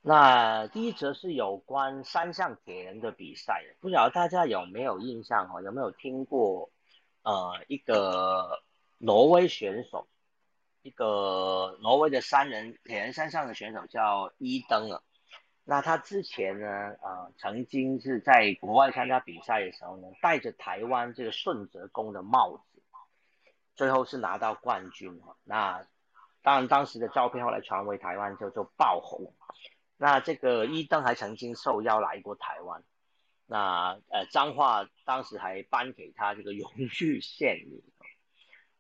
[0.02, 5.62] 那第一则是有关三项铁人的比赛，不晓得大家有没有印象哈？
[5.62, 6.72] 有没有听过？
[7.24, 8.64] 呃，一个
[8.98, 10.08] 挪威选手，
[10.82, 15.04] 一个挪威的三人铁人三项的选手叫伊登了。
[15.63, 22.82] 那他之前呢，呃，曾经是在国外参加比赛的时候呢，戴着台湾这个顺泽宫的帽子，
[23.76, 25.38] 最后是拿到冠军哈。
[25.43, 25.86] 那
[26.41, 29.34] 当然，当时的照片后来传回台湾之后就爆红。
[29.97, 32.84] 那这个伊登还曾经受邀来过台湾，
[33.45, 37.84] 那呃彰化当时还颁给他这个荣誉县民。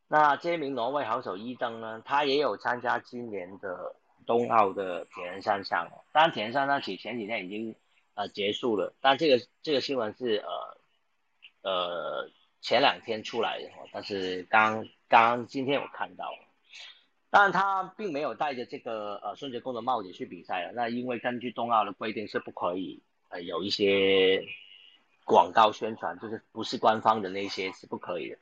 [0.07, 5.89] 那这名挪威好手伊登呢，他也有参加今年的冬奥的铁人三项。
[6.11, 7.75] 当然铁人三项前前几天已经
[8.13, 10.43] 呃结束了，但这个这个新闻是
[11.63, 12.29] 呃呃
[12.61, 16.31] 前两天出来的，但是刚刚今天我看到。
[17.29, 20.73] 当然，他并没有戴着这个呃孙哲公的帽子去比赛了。
[20.73, 24.43] 那因为根据冬奥的规定是不可以呃有一些
[25.23, 28.37] 广告宣传，就是不是官方的那些是不可以的，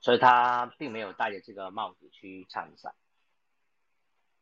[0.00, 2.92] 所以他并没有戴着这个帽子去参赛。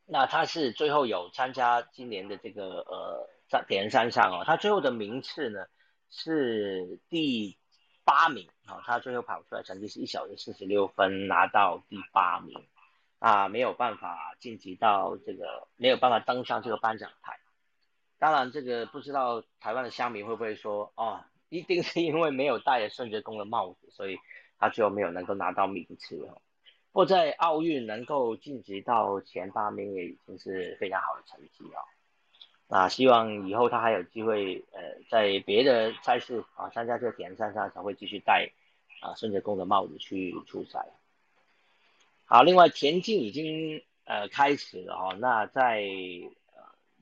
[0.06, 5.66] 那他是最后有参加今年的这个呃在铁人三项哦，他最后的名次呢
[6.10, 7.58] 是第
[8.04, 12.66] 八名啊，他最后跑出来成绩是一小时四十六分，拿到第八名。
[13.20, 17.38] 啊，没有办法晋级到这个，没有办法登上这个颁奖台。
[18.18, 24.18] 当然，这个不知道台湾的乡民会不会说，哦，一定是因为没有戴顺哲公的帽子，所以
[24.58, 26.42] 他最后没有能够拿到名次哦。
[26.94, 31.82] 或在奥运能够晋级到前八名也已经是非常好的成绩哦。
[32.68, 34.80] 那希望以后他还有机会，呃，
[35.10, 38.48] 在别的赛事啊参加这个田赛上才会继续戴
[39.00, 40.86] 啊顺哲公的帽子去出赛。
[42.26, 45.84] 好，另外田径已经呃开始了哈，那在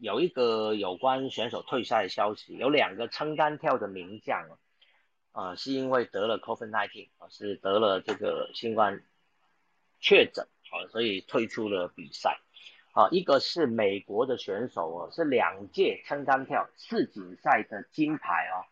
[0.01, 4.49] 有一个有关选手退赛的消息，有两个撑杆跳的名将
[5.33, 9.03] 啊，是因为得了 COVID-19 啊，是得了这个新冠
[10.03, 12.39] 确诊啊，所以退出了比赛
[12.93, 13.09] 啊。
[13.11, 18.69] 一个是美国的选手哦，是两届撑杆跳世锦赛的金牌哦，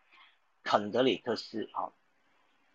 [0.63, 1.93] 肯德里克斯啊。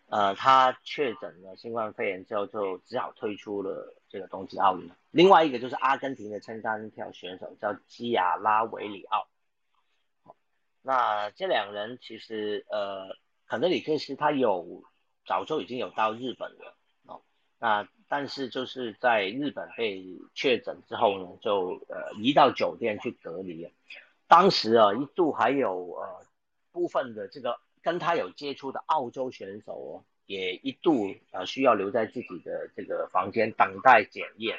[0.08, 4.88] 呃，他确诊了新冠肺炎之后，就只好退出了这个冬季奥运。
[5.10, 9.26] 另外一个就是阿根廷的撑杆跳选手叫基亚拉维里奥。
[10.82, 13.16] 那这两人其实，呃，
[13.48, 14.84] 肯德里克斯他有
[15.26, 16.75] 早就已经有到日本了。
[17.58, 23.68] 那但是就是在日本被确诊之后呢，就呃移到酒店去隔离。
[24.28, 26.26] 当时啊，一度还有呃
[26.72, 34.58] 部分的这个跟他有接触的澳洲选手哦，也一度呃需要留在自己的这个房间等待检验。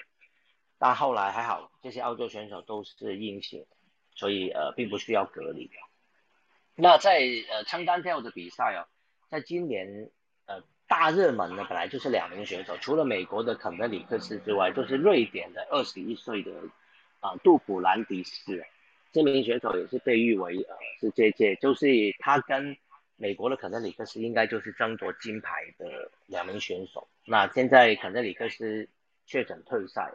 [0.79, 3.65] 但后来还好，这些澳洲选手都是阴性，
[4.15, 5.69] 所以呃并不需要隔离。
[6.75, 8.87] 那在呃撑单跳的比赛啊，
[9.29, 10.11] 在今年
[10.87, 16.51] 大热门呢，本来就是两名选手，除了美国的肯德里克斯之外，就是瑞典的二十一岁的
[17.19, 18.63] 啊杜普兰迪斯。
[19.11, 21.87] 这名选手也是被誉为呃是这届就是
[22.19, 22.77] 他跟
[23.15, 27.07] 美国的肯德里克斯应该就是争夺金牌的两名选手。
[27.25, 28.87] 那现在肯德里克斯
[29.25, 30.13] 确诊退赛。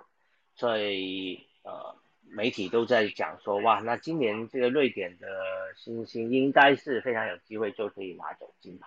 [0.55, 1.97] 所以呃，
[2.29, 5.27] 媒体都在讲说，哇，那今年这个瑞典的
[5.75, 8.87] 新星应该是非常有机会就可以拿走金牌。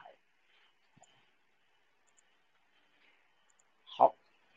[3.84, 4.16] 好，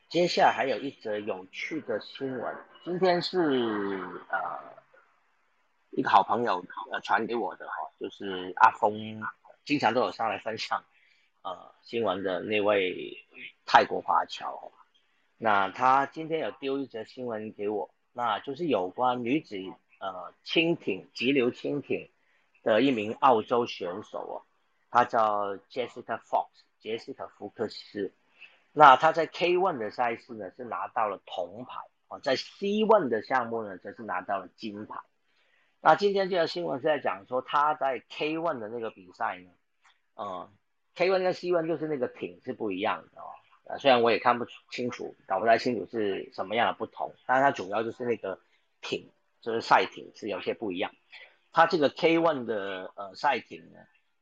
[0.09, 3.39] 接下来还有一则有趣的新闻，今天是
[4.31, 4.59] 呃
[5.91, 9.23] 一个好朋友呃传给我的哈，就是阿峰
[9.67, 10.83] 经常都有上来分享
[11.43, 13.19] 呃新闻的那位
[13.67, 14.73] 泰国华侨。
[15.37, 19.57] 那他今天有丢一则新闻给我，那就是有关女子
[20.01, 22.11] 呃轻艇急流轻艇
[22.63, 24.35] 的一名澳洲选手哦，
[24.91, 28.11] 他叫 Jessica Fox 杰西卡福克斯。
[28.79, 35.01] 那他在 K one 的赛事呢是拿到了铜牌哦，在 C one 的项目呢则是拿到了金牌。
[35.81, 39.51] 那今天这条新闻是在讲说他在 K one 的那个比赛呢，
[40.15, 40.49] 嗯
[40.95, 43.27] ，K one 跟 C one 就是那个艇是不一样的哦。
[43.65, 48.39] 呃，虽然我也看不清楚，搞不太清楚是什么样的不同，但是它主要就是那个
[48.81, 49.11] 艇，
[49.41, 50.93] 就是赛艇是有些不一样。
[51.51, 53.81] 它这个 K one 的呃赛艇呢，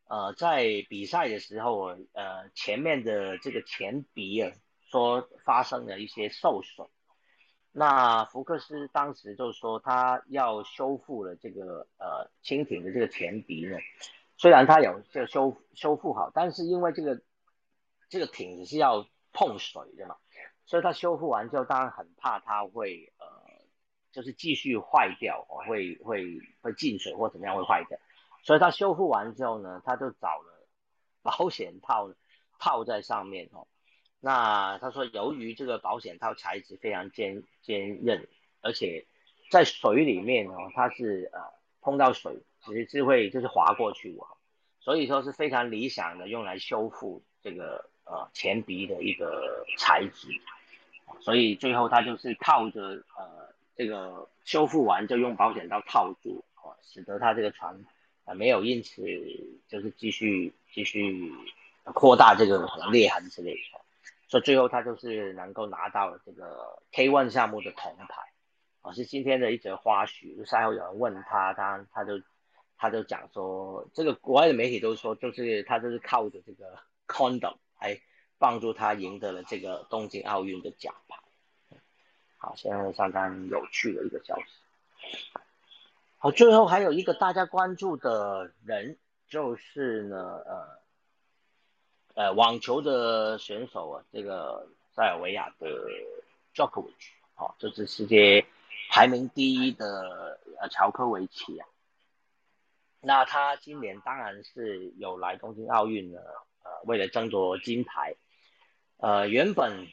[0.09, 4.53] 呃，在比赛的时候，呃，前面的这个前鼻啊，
[4.91, 6.89] 说发生了一些受损。
[7.73, 13.77] 那福克斯当时就说他要修复了这个呃蜻蜓的这个前鼻呢，
[14.39, 17.21] 虽然他有这个修修复好，但是因为这个
[18.09, 20.17] 这个艇子是要碰水的嘛，
[20.65, 23.27] 所以它修复完之后，当然很怕它会呃，
[24.11, 27.99] 就是继续坏掉，会会会进水或怎么样会坏掉，
[28.47, 30.69] 所以它修复完之后呢，他就找了
[31.23, 32.13] 保险套
[32.61, 33.67] 套在上面哦。
[34.21, 38.29] 那他说，由于这个保险套材质非常坚坚韧，
[38.63, 39.05] 而且
[39.51, 41.41] 在水里面哦，它是呃
[41.81, 44.27] 碰到水其实是会就是滑过去哦，
[44.79, 47.91] 所以说是非常理想的用来修复这个。
[48.09, 50.29] 呃，前鼻的一个材质，
[51.19, 57.85] 所以最后他就是套着呃这个修复完就用保险套套住，哦，使得他这个船
[58.27, 59.03] 啊没有因此
[59.67, 61.33] 就是继续继续
[61.95, 63.81] 扩大这个裂痕之类的，
[64.29, 68.23] 所以最后他就是能够拿到这个 K1 项目的铜牌，
[68.83, 70.45] 啊，是今天的一则花絮。
[70.45, 72.21] 赛后有人问他，他他就
[72.77, 77.57] 他就讲说，这个国外的媒体都说，就是他就是靠着这个 condom。
[77.79, 78.01] 还
[78.39, 81.19] 帮助他赢得了这个东京奥运的奖牌。
[82.39, 84.45] 好，现在相当有趣的一个消息。
[86.27, 90.81] 好，最后还有一个大家关注的人，就是呢，呃，
[92.15, 95.69] 呃，网球的选手啊，这个塞尔维亚的
[96.53, 98.45] Djokovic，好，这是世界
[98.91, 101.69] 排名第一的呃乔科维奇啊。
[103.01, 106.19] 那他今年当然是有来东京奥运的。
[106.65, 108.17] 呃，为了争夺金牌，
[108.97, 109.87] 呃，原本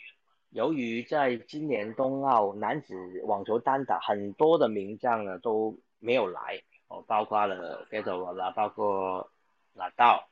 [0.50, 9.32] 由于在今年冬奥男子网球单打很多的名将呢都没有来哦，包括了费德勒啦，包括
[9.74, 10.28] 纳道，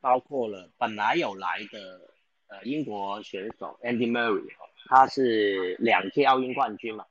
[0.00, 2.00] 包括了本来有来的
[2.46, 4.48] 呃英国选手 Andy Murray，
[4.86, 7.04] 他是两届奥运冠军嘛，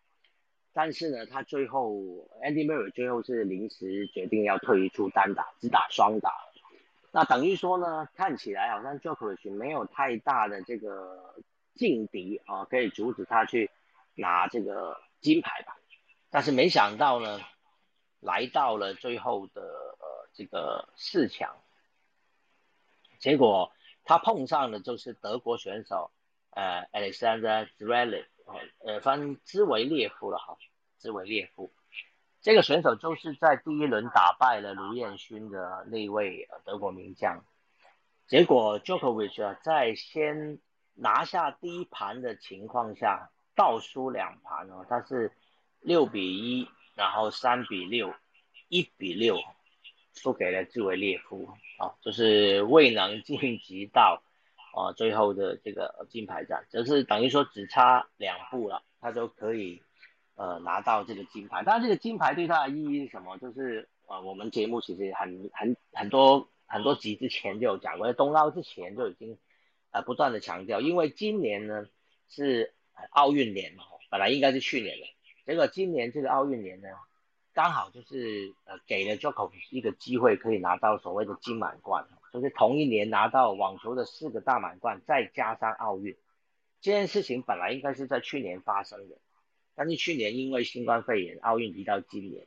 [0.74, 1.92] 但是呢，他最后
[2.42, 6.32] Andy Murray 最后是临时决定要退出单打，只打双打。
[7.12, 11.36] 那等于说呢，看起来好像 Djokovic 没有太大的这个
[11.74, 13.70] 劲敌啊，可以阻止他去
[14.16, 15.76] 拿这个金牌吧。
[16.30, 17.40] 但是没想到呢，
[18.26, 21.56] 来到了最后的呃这个四强，
[23.20, 23.72] 结果
[24.04, 26.10] 他碰上的就是德国选手
[26.50, 28.26] 呃 Alexander Zverev，
[28.80, 30.58] 呃翻兹维列夫了哈，
[30.98, 31.72] 兹维列夫。
[32.42, 37.46] 这个选手就是在第一轮打败了卢彦勋的那位德国名将，
[38.28, 40.60] 结果 Jokovic 啊在先
[40.96, 45.32] 拿下第一盘的情况下倒输两盘哦，他是
[45.80, 48.14] 六比一，然后三比六，
[48.70, 49.38] 一比六
[50.14, 54.24] 输给了兹维列夫啊，就是未能晋级到
[54.74, 59.82] 啊，最后的这个金牌战，就是等于说只差两步了，他就可以
[60.36, 61.64] 呃拿到这个金牌。
[61.66, 63.38] 但这个金牌对他的意义是什么？
[63.38, 69.38] 就是呃我们节目其实很很很多很多集之前就有讲过，在冬奥之前就已经
[69.92, 71.86] 呃不断的强调，因为今年呢
[72.30, 72.74] 是
[73.10, 75.06] 奥运年嘛，本来应该是去年的，
[75.46, 76.90] 结果今年这个奥运年呢。
[77.54, 86.18] 刚好就是呃给了 j o k o 一个机会，可以拿到所谓的金满贯，就是同一年拿到网球的四个大满贯，再加上奥运。
[86.82, 89.16] 这件事情本来应该是在去年发生的，
[89.74, 92.46] 但是去年因为新冠肺炎，奥运移到今年，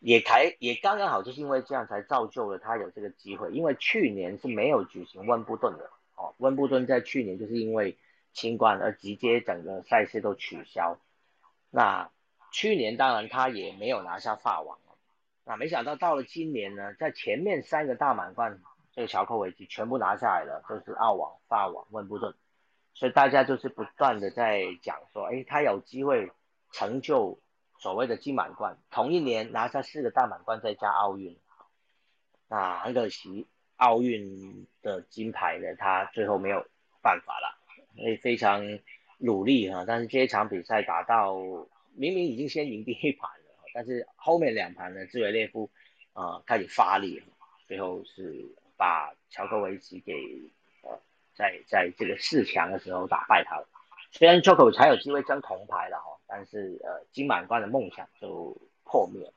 [0.00, 3.50] 也才也刚刚好就是因为这样才造就了他有这个机会。
[3.52, 7.96] 因为去年是没有举行温布顿的哦，温布顿在去年就是因为
[8.34, 11.00] 新冠而直接整个赛事都取消。
[11.70, 12.10] 那
[12.52, 14.78] 去年当然他也没有拿下法网
[15.48, 18.58] 那没想到到了今年呢，在前面三个大满贯，
[18.90, 22.34] 这个乔科维奇全部拿下来了，都是澳网、法网、温布顿，
[22.94, 26.32] 所以大家就是不断的在讲说，哎，他有机会
[26.72, 27.38] 成就
[27.78, 31.38] 所谓的金满贯，同一年拿下四个大满贯再加奥运，
[32.48, 36.66] 那很可惜奥运的金牌呢，他最后没有
[37.02, 37.56] 办法了，
[37.94, 38.80] 所以非常
[39.18, 41.36] 努力哈，但是这一场比赛打到。
[41.96, 45.70] 明明已经先赢第一盘了， 但是后面两盘呢，兹维列夫
[46.12, 47.22] 啊开始发力，
[47.66, 50.12] 最后是把乔科维奇给
[50.82, 50.98] 呃
[51.34, 53.66] 在在这个四强的时候打败他了。
[54.12, 59.32] 虽然 Joko 才有机会争铜牌了哈，但是呃金满贯的梦想就破灭了。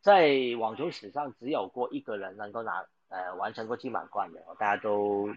[0.00, 5.34] 在网球史上，只有过一个人能够拿呃完成过金满贯的，大家都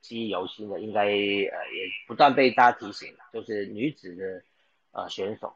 [0.00, 4.42] 记忆犹新的，应该呃也不断被大家提醒，就是女子的
[4.90, 5.54] 呃选手。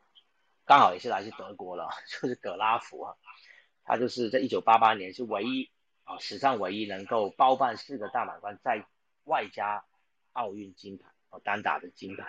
[0.73, 3.15] 刚好也是来自德国了， 就是葛拉夫啊，
[3.85, 5.71] 他就是在一九八八年是唯一
[6.05, 8.87] 啊史上唯一能够包办四个大满贯，在
[9.25, 9.85] 外加
[10.33, 12.25] 奥运金牌哦单打的金牌。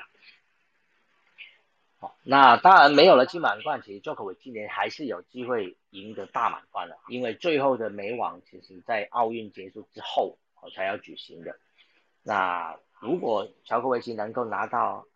[1.99, 11.57] 好，那当然没有了金满贯，其实 j o k o v i 今年还是有机会赢得大满贯了，因为最后的美网其实在奥运结束之后哦才要举行的。
[12.23, 15.07] 那如果乔科维奇能够拿到。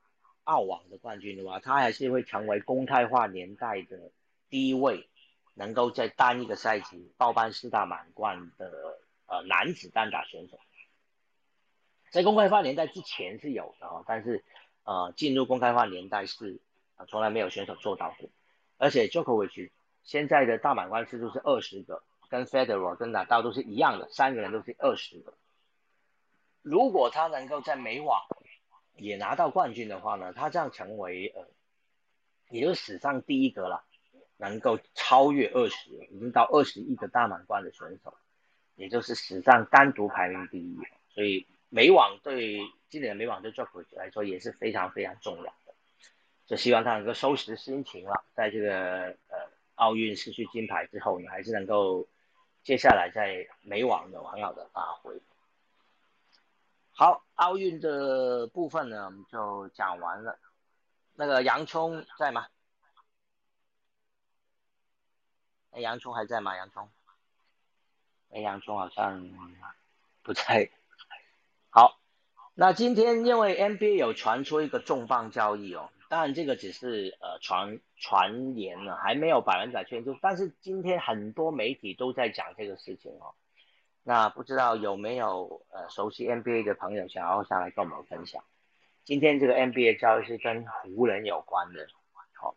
[0.48, 4.12] 澳网的冠军的话，他还是会成为公开化年代的
[4.50, 5.10] 第一位
[5.54, 10.58] 能够在单一个赛季包办四大满贯的呃男子单打选手。
[12.12, 14.46] 在公开化年代之前是有的哦，但是
[14.86, 16.62] 呃进入公开化年代是
[16.96, 18.30] 啊从来没有选手做到过。
[18.78, 19.72] 而且 Jokovic
[20.04, 25.34] 现在的大满贯次数是二十个，跟 Federer 跟纳豆都是一样的，三个人都是二十个。
[26.62, 28.22] 如果他能够在美网
[28.98, 31.48] 也拿到冠军的话呢，他这样成为呃，
[32.50, 33.84] 也就是史上第一个了，
[34.38, 38.14] 能够超越二十，已经到二十亿个大满贯的选手，
[38.76, 40.78] 也就是史上单独排名第一。
[41.10, 45.74] 所以美网对今年的美网对 j o k o v i 来说也是非常非常重要的。
[46.46, 49.38] 就希望他能够收拾心情了，在这个呃
[49.76, 52.08] 奥运失去金牌之后呢，还是能够
[52.64, 55.14] 接下来在美网有很好的发挥。
[57.00, 60.40] 好，奥运的部分呢，我们就讲完了。
[61.14, 62.48] 那个洋葱在吗？
[65.70, 66.58] 哎，洋葱还在吗？
[66.58, 66.90] 洋葱？
[68.32, 69.30] 哎，洋葱好像
[70.24, 70.72] 不在。
[71.70, 72.00] 好，
[72.56, 80.18] 那今天因为 NBA 有传出一个重磅交易哦，当然这个只是呃传传言了，还没有百分百确定。
[80.20, 83.36] 但是今天很多媒体都在讲这个事情哦。
[84.08, 88.42] 那不知道有没有呃熟悉 NBA 的朋友想要上来跟我们分享？
[89.04, 91.86] 今天这个 NBA 交易是跟湖人有关的，
[92.32, 92.56] 好，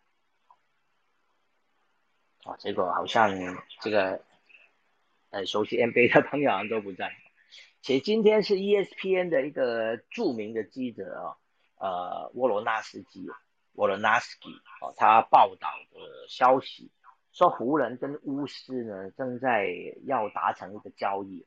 [2.45, 3.33] 哦，结果好像
[3.81, 4.23] 这个
[5.31, 7.13] 呃熟悉 NBA 的朋友好像都不在。
[7.83, 11.37] 其实今天是 ESPN 的一个著名的记者哦，
[11.79, 13.27] 呃沃罗纳斯基，
[13.73, 14.51] 沃罗纳斯基
[14.83, 16.93] 哦，他报道的消息。
[17.41, 19.67] 说湖人跟巫师呢正在
[20.05, 21.47] 要达成一个交易，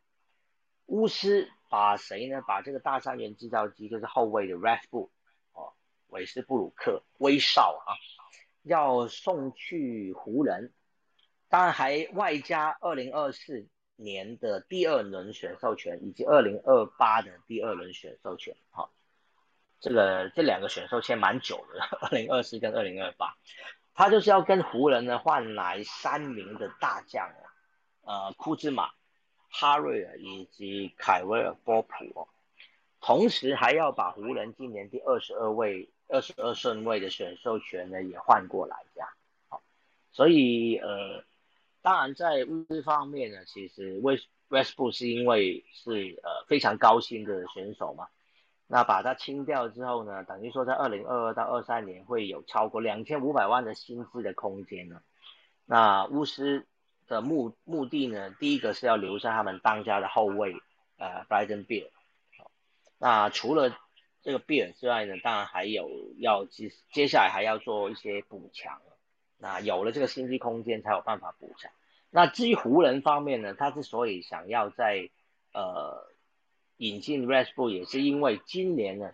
[0.88, 2.41] 巫师把谁呢？
[2.48, 5.12] 把这个大三元制造机，就是后卫的 r e s b u
[5.52, 5.72] 哦，
[6.08, 7.94] 韦斯布鲁克威少啊，
[8.64, 10.74] 要送去湖人，
[11.48, 18.56] 当然还外加二零二四年的第二轮选授权，以及二零二八的第二轮选授权。
[18.72, 18.91] 好，
[19.80, 23.38] 这个这两个选授签蛮久的，二零二四跟二零二八。
[23.96, 27.44] 他就是要跟湖人呢换来三名的大将啊
[28.06, 28.91] 呃，库兹马、
[29.50, 32.28] 哈瑞尔以及凯威尔波普哦，
[33.00, 39.10] 同时还要把湖人今年第二十二位、二十二顺位的选秀权呢也换过来，这样，
[39.48, 39.62] 好，
[40.12, 41.24] 所以呃，
[41.82, 44.20] 当然在物资方面呢，其实威
[44.50, 48.08] 威斯布是因为是呃非常高薪的选手嘛，
[48.74, 54.99] 那把它清掉之后呢，等于说在二零二二到二三年会有超过两千五百万的薪资的空间呢。
[55.67, 56.65] 那巫师
[57.05, 60.55] 的目目的呢，第一个是要留下他们当家的后卫，
[60.97, 61.88] 呃 b r y d e n Beer。
[62.97, 63.78] 那除了
[64.24, 68.82] 这个 Beer 之外呢，当然还有要接接下来还要做一些补强。
[69.38, 71.71] 那有了这个薪资空间，才有办法补强。
[72.09, 75.11] 那至于湖人方面呢，他之所以想要在
[75.53, 76.07] 呃
[76.84, 79.13] 引进 r e s t b u l 也是因为今年呢，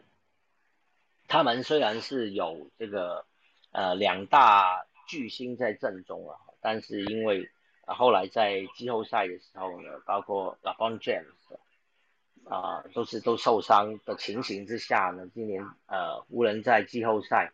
[1.27, 3.27] 他们虽然是有这个
[3.71, 7.47] 呃两大巨星在阵中啊，但是因为
[7.85, 17.53] 后来在季后赛的时候呢，包括 LeBron James 啊都是都受伤的情形之下呢，今年呃湖人在季后赛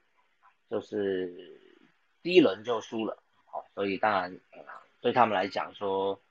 [0.69, 1.59] 就是
[2.23, 4.39] 第一轮就输了，好，所以当然
[5.01, 6.21] 对他们来讲说。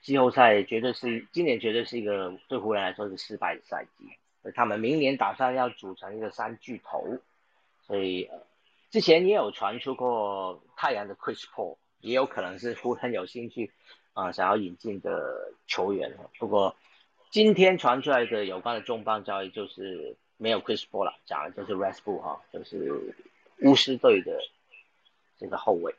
[0.00, 4.04] 季后赛绝对是今年绝对是一个对湖人来说是失败的赛季，
[4.42, 7.18] 所以他们明年打算要组成一个三巨头，
[7.86, 8.40] 所以呃
[8.90, 13.70] 之前也有传出过太阳的 Chris Paul，也有可能是湖人有兴趣
[14.14, 16.74] 啊想要引进的球员，不过
[17.30, 23.14] 今天传出来的有关的重磅交易就是没有 Chris Paul 了，讲的就是 r e s t b u l 哈，就是
[23.60, 24.40] 巫师队的
[25.38, 25.94] 这个后卫。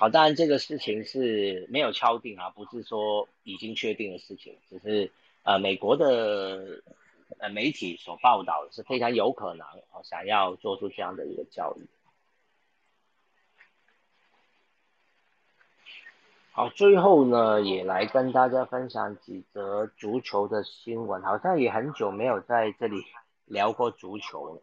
[0.00, 5.10] 好，当然这个事情是没有敲定啊，不是说已经确定的事情，只是
[5.42, 6.84] 呃美国的
[7.38, 11.88] 呃媒体所报道是非常有可能哦想要做出这样的一个交易。
[16.52, 23.04] 好，最后呢也来跟大家分享几则足球的新闻，好像也很久没有在这里
[23.46, 24.62] 聊过足球了。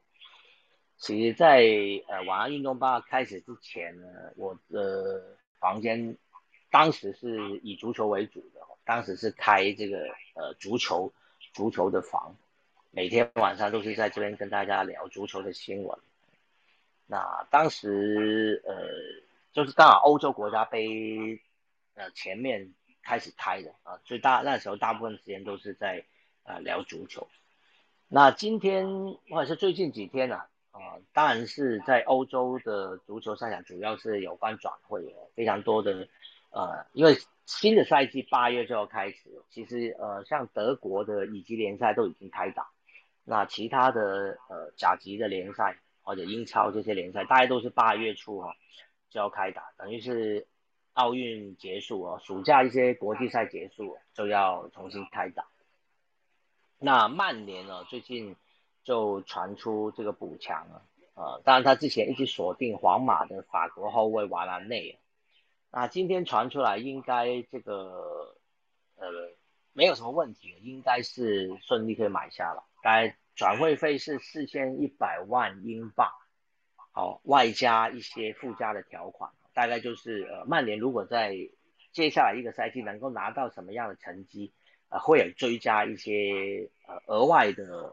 [1.06, 1.62] 其实，在
[2.08, 6.18] 呃晚安运动吧开始之前呢，我的房间
[6.72, 10.00] 当时是以足球为主的，当时是开这个
[10.34, 11.14] 呃足球
[11.54, 12.36] 足球的房，
[12.90, 16.00] 每天晚上都是在这边跟大家聊足球的新闻。
[17.06, 18.74] 那当时呃
[19.54, 21.40] 就是刚好欧洲国家杯
[21.94, 26.04] 呃前面开始开的啊，所以大那时候大部分时间都是在
[26.46, 27.28] 呃聊足球。
[28.08, 28.88] 那今天
[29.30, 30.38] 或者是最近几天呢？
[30.38, 36.10] 啊，啊当然是在欧洲的足球赛场，主要是有关转会的，非常多的，
[36.52, 37.16] 呃，因为
[37.46, 42.68] 新的赛季八月就要开始，其实呃，像德国的乙级联赛都已经开打，
[43.24, 48.54] 那其他的呃甲级的联赛或者英超这些联赛，大概都是八月初哈
[49.10, 50.46] 就要开打，等于是
[50.92, 55.46] 奥运结束哦，暑假一些国际赛结束就要重新开打。
[56.80, 58.36] 那曼联呢，最近。
[58.86, 65.00] 就传出这个补强了，呃，当然他之前一直锁定皇马的法国后卫瓦拉内，
[65.72, 68.36] 那今天传出来应该这个
[68.96, 69.08] 呃
[69.74, 72.64] 没有什么问题，应该是顺利可以买下了。
[72.84, 76.12] 该转会费是四千一百万英镑，
[76.92, 81.36] 好，外加一些附加的条款，大概就是呃曼联如果在
[81.92, 84.54] 接下来一个赛季能够拿到什么样的成绩，
[84.90, 87.92] 呃会有追加一些呃额外的。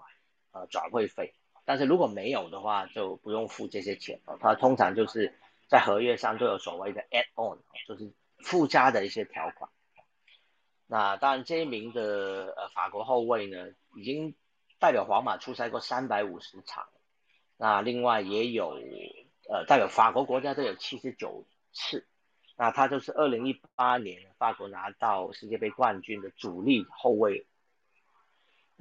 [0.53, 1.35] 呃，转会费，
[1.65, 4.37] 但是如果没有的话，就不用付这些钱哦。
[4.41, 5.35] 它通常就是
[5.67, 8.13] 在合约上都有所谓的 add on，就是
[8.45, 9.71] 附加的一些条款。
[10.87, 14.35] 那当然，这一名的呃法国后卫呢，已经
[14.79, 16.87] 代表皇马出赛过三百五十场。
[17.57, 18.79] 那另外也有
[19.49, 22.07] 呃代表法国国家队有七十九次。
[22.59, 27.47] 那他就是二零一八年法国拿到世界杯冠军的主力后卫。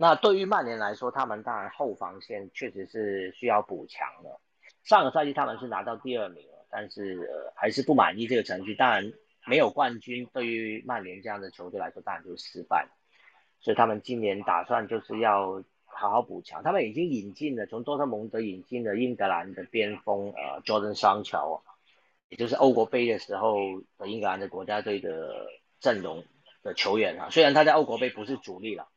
[0.01, 4.39] 那对于曼联来说，他们当然后防线确实是需要补强的。
[4.83, 8.73] 上个赛季他们是拿到第二名了，但是呃还是不满意这个成绩。
[8.73, 9.13] 当然
[9.45, 12.87] 没有冠军，对于曼联这样的球队来说，当然就是失败。
[13.59, 16.63] 所以他们今年打算就是要好好补强。
[16.63, 21.61] 他们已经引进了从多特蒙德引进了英格兰的边锋呃 Jordan 双桥，
[22.27, 23.55] 也就是欧国杯的时候
[23.99, 25.45] 的英格兰的国家队的
[25.79, 26.23] 阵容
[26.63, 27.29] 的球员啊。
[27.29, 28.87] 虽然他在欧国杯不是主力了。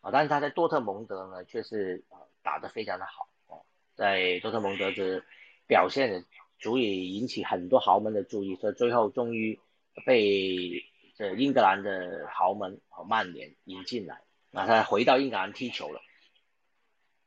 [0.00, 3.62] 啊，但是他在多特蒙德呢，却是呃打得非常的好哦，
[3.94, 5.22] 在多特蒙德的
[5.66, 6.24] 表现
[6.58, 9.58] 足以引起很多豪门的注意，所以最后终于
[10.06, 10.84] 被
[11.16, 16.00] 这英格兰的豪门和曼联引进来，那他回到英格兰踢球了，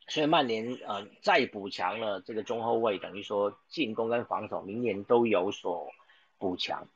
[0.08, 5.92] 所以曼联呃再补强了这个中后卫，等于说进攻跟防守明年都有所
[6.38, 6.88] 补强。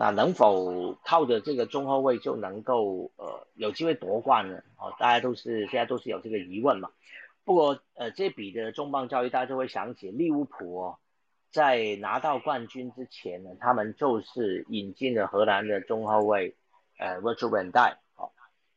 [0.00, 4.62] 那能否靠着这个中后卫就能够呃有机会夺冠呢？
[4.76, 6.88] 哦，大家都是现在都是有这个疑问嘛。
[7.44, 10.98] 不过呃这笔的重磅交易，大家就会想起利物浦哦，
[11.50, 16.54] 在拿到冠军之前呢，他们就是引进了荷兰的中后卫
[17.00, 18.30] 呃 Virgil van d y 哦。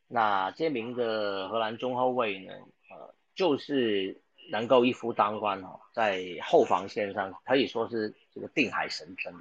[0.07, 2.51] 那这名的荷兰中后卫呢，
[2.89, 4.19] 呃，就是
[4.51, 9.31] 能够一夫当关哦，在后防线上可以说是这个定海神针。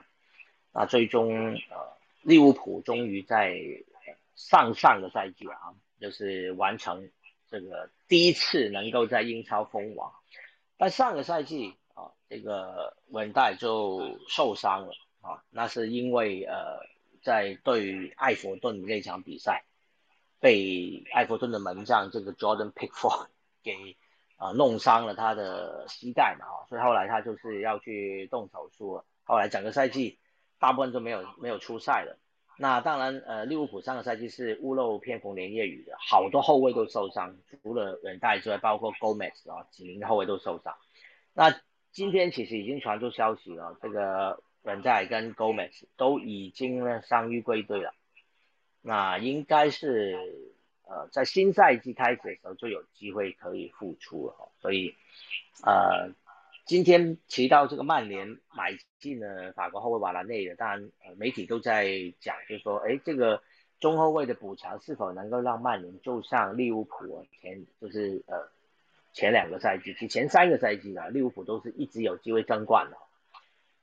[0.73, 3.61] 那最终呃，利物浦终于在
[4.35, 7.11] 上上个赛季啊，就是完成
[7.49, 10.12] 这个第一次能够在英超封王。
[10.77, 16.81] 但上个赛季啊，这个文代就受伤了啊，那是因为呃，
[17.23, 19.64] 在对艾弗顿那场比赛。
[20.43, 23.27] 被艾弗顿的门将这个 Jordan Pickford
[23.62, 23.99] 给
[24.39, 29.05] 啊弄伤了他的膝盖嘛，哈，所以后来他就是要去动手术了。
[29.25, 30.18] 后来整个赛季
[30.61, 32.16] 大部分都没有没有出赛了。
[32.56, 40.76] 那当然，呃，利物浦上个赛季是屋漏偏逢连夜雨的，好多后卫都受伤，除了远代之外，包括 Gomez 啊，几名后卫都受伤。
[41.32, 41.58] 那
[41.90, 47.94] 今天其实已经传出消息了，这个远代跟 Gomez 都已经呢伤愈归队了。
[48.82, 50.18] 那应该是
[50.86, 54.94] 呃，在新赛季开始的时候就有机会可以复出了，所以
[55.64, 56.11] 呃，
[56.71, 61.85] 今天提到这个曼联买进了法国后卫瓦拉内的，当然呃媒体都在
[62.21, 63.43] 讲，就是说，哎，这个
[63.81, 68.49] 中后卫的补强是否能够让曼联就像利物浦前就是呃
[69.12, 72.97] 前两个赛季，其前三个赛季啊，利物浦都是一直有机会争冠的，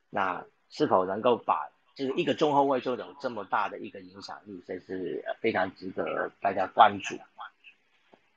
[0.10, 1.70] 那是否能够把？
[1.94, 7.18] 就是一个中后卫就有这么大的一个影响力，这是非常值得大家关注。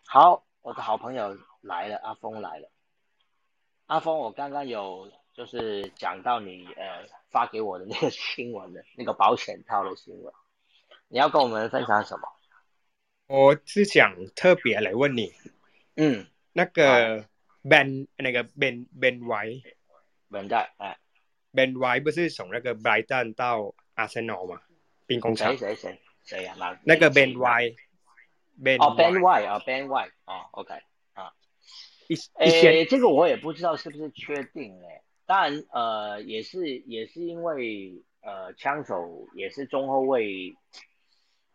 [0.09, 2.69] 好，我的好朋友来了，阿峰来了。
[3.91, 10.32] 阿峰，我刚刚有就是讲到你呃发给我的那个 新闻的那个保险套的新闻，
[11.09, 12.22] 你要跟我们分享什么？
[13.26, 15.32] 我是想特别来问你，
[15.97, 17.26] 嗯，那个
[17.68, 20.97] Ben 那个 Ben Ben White，Ben 在哎。
[21.53, 24.62] Ben White 不是从那个 Brighton 到 Arsenal 吗？
[25.09, 25.49] 兵工厂。
[25.57, 26.55] 谁谁谁谁呀？
[26.57, 30.80] 那那个 Ben White，Ben 哦 Ben White 啊 Ben White 哦 OK
[32.17, 32.45] 啊。
[32.45, 35.03] 诶，这个我也不知道是不是确定诶。
[35.27, 40.55] 当然呃也是也是因为呃枪手也是中后卫，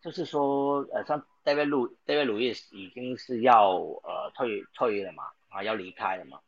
[0.02, 6.40] 就是说呃像 David Lu David Luiz 已经是要呃退退了嘛啊要离开了嘛。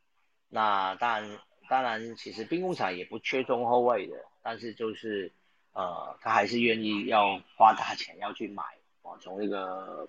[0.49, 1.39] 那当然。
[1.69, 5.29] 当然，其实兵工厂也不缺中后卫的，但是就是，
[5.73, 8.63] 呃，他还是愿意要花大钱要去买，
[9.01, 10.07] 哦，从那个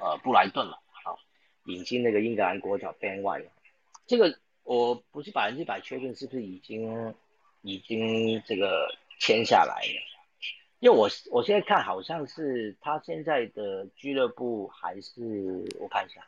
[0.00, 0.83] 呃布莱顿嘛，好，
[1.64, 3.46] 引进那个英格兰国脚 Ben White，
[4.06, 7.14] 这个我不是百分之百确定是不是已经
[7.62, 8.88] 已经这个
[9.18, 10.00] 签下来了，
[10.80, 16.26] 因为我我现在看好像是他现在的俱乐部还是我看一下，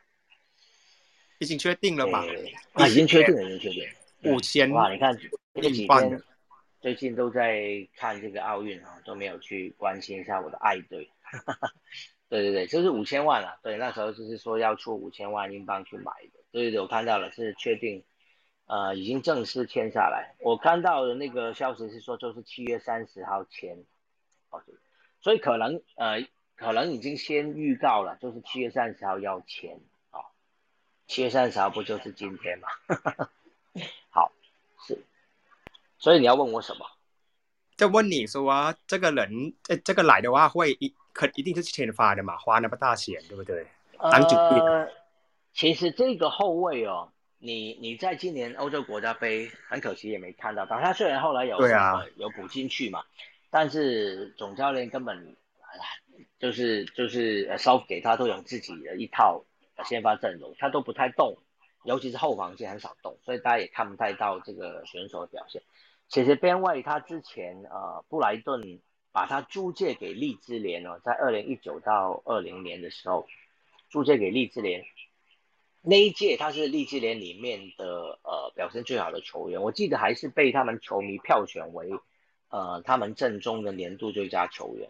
[1.39, 2.25] 已经确定了吧？
[2.73, 3.87] 啊，已经确定了，已经确定。
[4.23, 4.91] 五千哇！
[4.91, 5.15] 你看
[5.53, 6.21] 这几天
[6.81, 11.07] 最近都在看这个奥运啊，都没有去关心一下我的爱队。
[12.29, 13.57] 对对对，就是五千万啊！
[13.63, 16.39] 对，那时候就是说要出五千万英镑去买的。
[16.51, 18.03] 对对，我看到了，是确定，
[18.65, 20.35] 呃，已经正式签下来。
[20.39, 23.85] 我看到的那个消息是说，就是七月三十号签。
[24.49, 24.61] 哦，
[25.21, 29.79] 所以可能呃，可能已经先预告了，就是七月三十号要签
[30.11, 30.19] 啊。
[31.07, 32.67] 七月三十号不就是今天吗？
[34.09, 34.31] 好，
[34.85, 35.01] 是，
[35.97, 36.85] 所以你要问我什么？
[37.77, 42.37] 就问你说，这个人，这这个来的话，会一可一定是签发的嘛？
[42.37, 43.65] 花那么大钱，对不对？
[43.97, 44.87] 呃，
[45.51, 50.79] 其实这个后卫哦，你你在今年欧洲国家杯很可惜也没看到他。
[50.79, 53.03] 他虽然后来有对啊有补进去嘛，
[53.49, 55.35] 但是总教练根本
[56.39, 59.43] 就是就是稍给他都有自己的一套
[59.85, 61.35] 先发阵容，他都不太动。
[61.83, 65.61] 尤其是后防线很少动，所以大家也看不太到这个选手的表现。
[66.09, 68.61] 其实边卫他之前呃布莱顿
[69.17, 73.25] 把他租借给利兹联哦，在二零一九到二零年的时候
[73.89, 74.85] 租借给利兹联，
[75.81, 81.89] 那一届他是利兹联里面的呃表现最好的球员，我记得还是被他们球迷票选为
[82.49, 84.87] 呃他们阵中的年度最佳球员。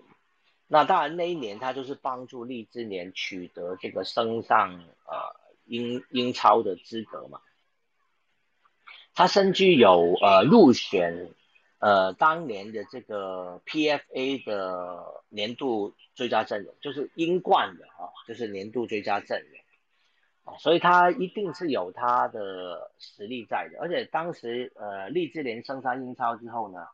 [0.68, 5.48] 那当然那一年他就是帮助利兹联取得这个升上呃。
[5.70, 7.42] 英英超的资格嘛，
[9.14, 11.30] 他甚至有呃入选
[11.80, 19.46] 呃当年的这个 PFA 的年度最佳阵容，就是英冠的啊，就是年度最佳阵
[20.46, 23.80] 容，所以他一定是有他的实力在的。
[23.80, 26.88] 而且当时呃利兹联升上英超之后呢，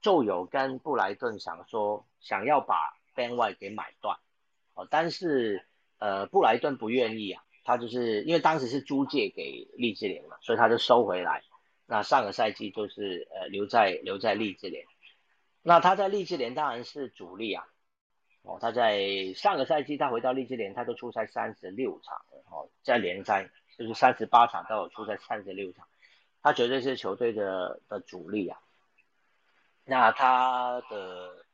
[0.00, 4.18] 就有跟布莱顿想说想要把 Ben White 给买断
[4.74, 5.64] 哦，但是
[5.98, 7.42] 呃布莱顿不愿意啊。
[7.68, 11.42] 他就是因为当时是租借给利兹联嘛，所以他就收回来。
[11.86, 14.84] 那上个赛季就是呃留在留在利兹联。
[15.62, 17.66] 那他在利兹联当然是主力啊。
[18.42, 22.16] 哦，他在上个赛季他回到利兹联，他都出赛三十六场
[22.48, 25.84] 哦，在联赛就是三十八场都有出赛三十六场，
[26.42, 28.60] 他绝对是球队的的主力啊。
[29.84, 31.44] 那他的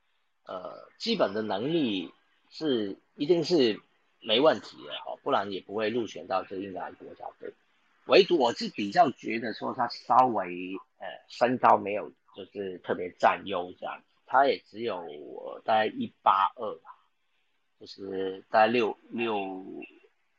[0.44, 2.12] 呃基本的能力
[2.50, 3.80] 是一定是
[4.20, 7.54] 没问题的哦，不然也不会入选到这英格兰国家队。
[8.06, 16.96] 唯独我是比较觉得说他稍微呃身高没有就是特别占优这样，他也只有大概一八二吧，
[17.78, 19.64] 就是大概六六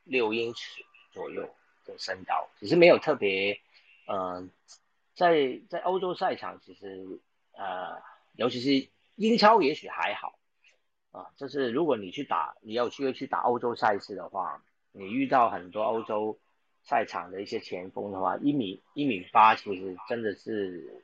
[0.04, 1.48] 六英尺左右
[1.86, 3.58] 的身高，只是没有特别
[4.06, 4.50] 嗯
[5.14, 7.20] 在在欧洲赛场其实
[7.52, 7.96] 呃
[8.36, 10.38] 尤其是英超也许还好
[11.12, 14.62] 啊，就是如果你去打你有机会去打欧洲赛事的话，
[14.92, 16.38] 你遇到很多欧洲。
[16.84, 21.02] 赛场的一些前锋的话，一米一米八，其实真的是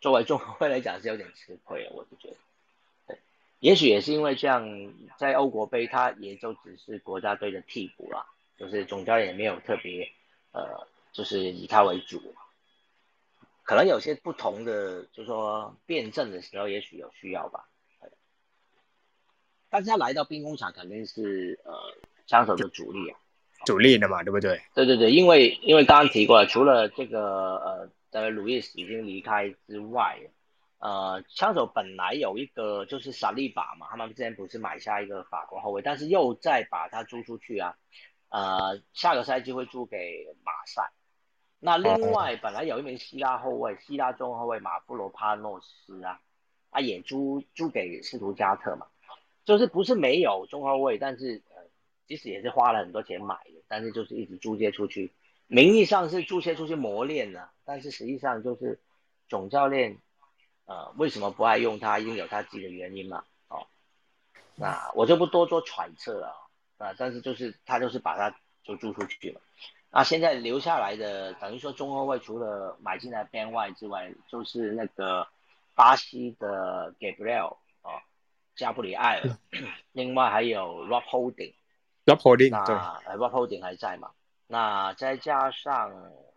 [0.00, 2.36] 作为中后卫来讲是有点吃亏了，我就觉得。
[3.08, 3.18] 对，
[3.58, 8.24] 也许也是因为这样，在欧国杯他也就只是国家队的替补啦，
[8.56, 10.12] 就是总教练也没有特别
[10.52, 12.34] 呃，就是以他为主。
[13.64, 17.68] 可能有些不同的，就是说辩证的时候，也许有需要吧。
[19.70, 21.72] 但是他来到兵工厂肯定是呃
[22.26, 23.18] 枪手的主力啊。
[23.64, 24.60] 主力的嘛，对不对？
[24.74, 30.18] 对对对，因为因为刚刚提过了，除了这个呃的鲁伊斯已经离开之外，
[30.78, 37.76] 呃，枪手本来有一个就是萨利巴嘛，他们之前不是买下一个法国后卫，但是又再把他租出去啊，
[38.28, 40.92] 呃，下个赛季会租给马赛。
[41.58, 46.20] 那另外本来有一名希腊后卫，希腊中后卫马夫罗帕诺斯啊，
[46.70, 48.86] 啊也租租给斯图加特嘛，
[49.44, 51.42] 就是不是没有中后卫，但是。
[52.06, 55.12] 即使也是花了很多钱买的，但是就是一直租借出去，
[55.46, 58.78] 名义上是租借出去磨练啊，但是实际上就是
[59.28, 59.98] 总教练
[60.66, 63.66] 呃为什么不爱用他，一定有他自己的原因嘛，哦，
[64.54, 66.36] 那我就不多做揣测了
[66.76, 69.40] 啊，但是就是他就是把他就租出去了，
[69.90, 75.26] 那现在留下来的等于说中后卫除了买进来边外之外，就是那个
[75.74, 78.00] 巴西的 Gabriel 哦，
[78.54, 79.38] 加布里埃尔，
[79.92, 81.54] 另外还有 Rob Holding。
[82.06, 84.10] Rob Holding 对，呃，Rob Holding 还在嘛？
[84.46, 85.90] 那再加上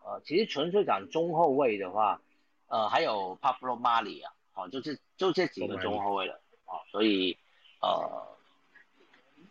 [0.04, 2.22] 呃，其实纯粹讲中后卫的话，
[2.68, 7.38] 呃，还有 Pablo Mari 啊，哦，就是就这几个中后卫了，哦，所以
[7.82, 8.38] 呃，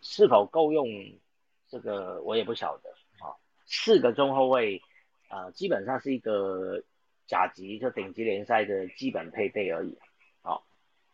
[0.01, 0.87] 是否够用
[1.69, 3.37] 这个我也不晓得啊。
[3.67, 4.81] 四个中后卫
[5.29, 6.83] 啊，基本上是一个
[7.27, 9.99] 甲级就顶级联赛的基本配备而已，
[10.43, 10.63] 哦，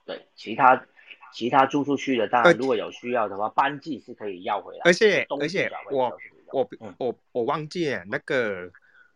[0.07, 0.86] 对，其他。
[1.33, 4.83] 其他租出去的，当然如果有需要的话，班季是可以要回来。
[4.85, 6.16] 而且而且我
[6.53, 6.68] 我
[6.99, 8.70] 我我忘记了那个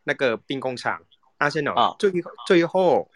[0.05, 1.01] 那个兵工厂
[1.39, 2.11] 阿仙奴最
[2.47, 3.09] 最后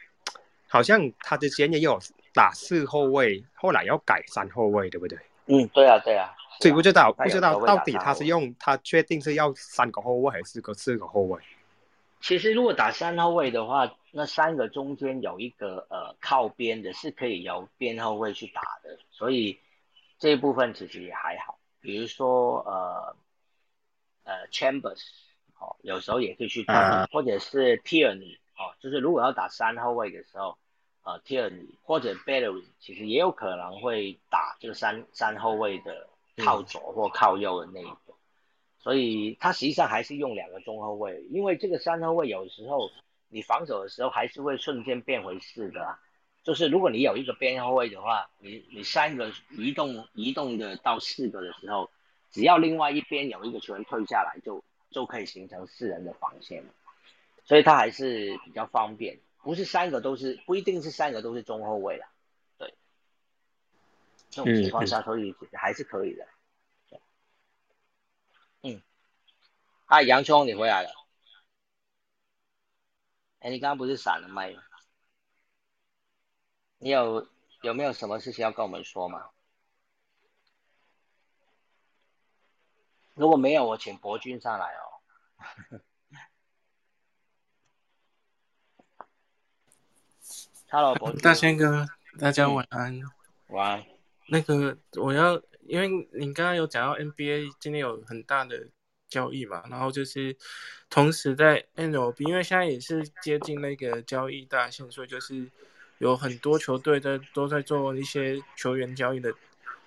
[0.69, 1.99] 好像他之前也有
[2.35, 5.19] 打四后卫，后来要改三后卫，对不对？
[5.47, 6.33] 嗯，对啊对啊。
[6.61, 11.41] 所以不知道不知道到底他是用他确定是要三个后卫还是个四个后卫？
[12.21, 19.61] 其实如果打三后卫的话，那三个中间有一个呃靠边的，是可以由边后卫去打的，所以
[20.19, 21.59] 这一部分其实也还好。
[21.81, 23.17] 比如说呃
[24.25, 25.01] 呃 Chambers
[25.59, 30.59] 哦，有时候也可以去打，或者是 Tierney 哦，就是如果要打三后卫的时候，
[31.03, 38.15] 呃 Tierney 或者 Bellery 其实也有可能会打这个三三后卫的靠左或靠右的那一个。
[38.83, 42.91] 所以他实际上还是用两个中后卫，因为这个三后卫有时候
[43.31, 45.99] 你防守的时候还是会瞬间变回四个，啊。
[46.43, 51.91] 就是如果你有一个边后卫的话，你你三个移动移动的到四个的时候，
[52.31, 56.65] 只要另外一边有一个球员退下来，就就可以形成四人的防线
[57.45, 62.09] 所以他还是比较方便，不是三个都是不一定是三个都是中后卫啦，
[62.57, 62.75] 对，
[64.31, 66.27] 这种情况下所以还是可以的。
[68.63, 68.81] 嗯。
[69.85, 71.00] 嗨，杨聪，你回来了。
[73.41, 74.63] 哎，你刚刚不是闪了麦吗？
[76.79, 77.27] 你有
[77.63, 79.31] 有没有什么事情要跟我们说吗？
[83.15, 85.81] 如果没有，我请博君上来哦。
[90.71, 91.21] Hello，博君。
[91.21, 91.87] 大仙哥，
[92.19, 93.01] 大家晚安。
[93.49, 93.87] 晚安。
[94.29, 98.69] 那个，我要，因为你刚刚有讲到 NBA 今天有很大的。
[99.11, 100.35] 交易嘛，然后就是
[100.89, 105.47] 同时在 NLB，因为现在也是接近那个交易大限，所以就是
[105.99, 109.35] 有很多球队在都在做一些球员交易的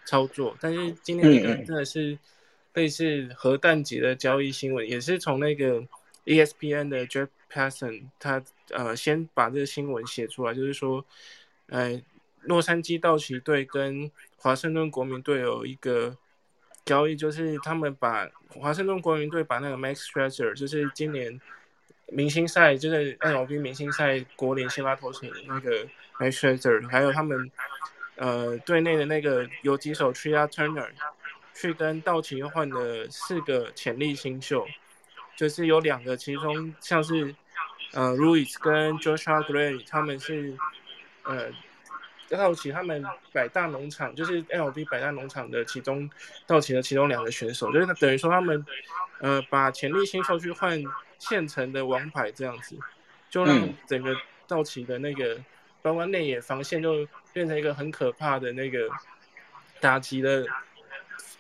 [0.05, 0.55] 操作。
[0.59, 2.19] 但是今天一个真的是
[2.73, 5.81] 类似核弹级的交易新闻，也是从那个
[6.25, 11.05] ESPN 的 Jeff Passan 他呃先把这个新闻写出来，就是说，
[11.67, 12.01] 呃，
[12.41, 16.17] 洛杉矶道奇队跟华盛顿国民队有一个
[16.85, 21.39] 交易，就是他们把华盛顿国民队把那个 Max Scherzer，就是今年
[22.07, 25.85] 明星赛，就是 MLB 明星赛国联先发投手那个
[26.19, 27.49] Max Scherzer，还有他们
[28.17, 30.89] 呃队内的那个有几手 Tria Turner，
[31.53, 34.67] 去跟道奇换的四个潜力新秀，
[35.37, 37.33] 就是有两个，其中像是
[37.93, 40.57] 呃 Ruiz 跟 Joshua Gray，他们是
[41.23, 41.49] 呃。
[42.29, 46.09] 道奇他们百大农场就是 LB 百大农场的其中
[46.47, 48.65] 道奇的其中两个选手，就是等于说他们
[49.19, 50.81] 呃把潜力新秀去换
[51.19, 52.77] 现成的王牌这样子，
[53.29, 54.15] 就让整个
[54.47, 55.39] 道奇的那个
[55.81, 58.89] 包括内野防线就变成一个很可怕的那个
[59.79, 60.45] 打击的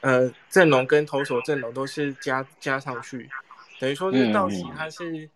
[0.01, 3.29] 呃阵容跟投手阵容都是加加上去，
[3.79, 5.29] 等于说是道奇他是。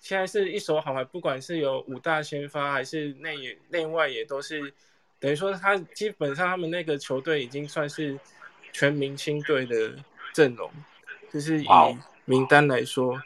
[0.00, 3.36] 现在是一手好牌，不管是有五大先发还是内
[3.68, 4.72] 内外也都是，
[5.18, 8.18] 等于说他基本上他们那个球队已经算是
[8.72, 9.92] 全明星队的
[10.32, 10.70] 阵容，
[11.30, 11.66] 就是以
[12.24, 13.20] 名单来说，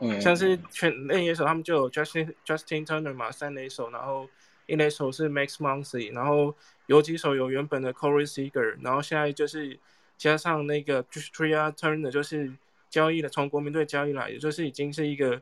[0.00, 4.28] 嗯，像是全内野手他们就有 Justin Justin Turner 嘛，三垒手，然后
[4.66, 6.54] 一垒手是 Max Muncy，然后
[6.86, 9.78] 游击手有原本的 Corey Seager，然后现在就是
[10.18, 12.52] 加上那个 Tria Turner，就是
[12.90, 15.40] 交易的从国民队交易来，也就是已经是一个。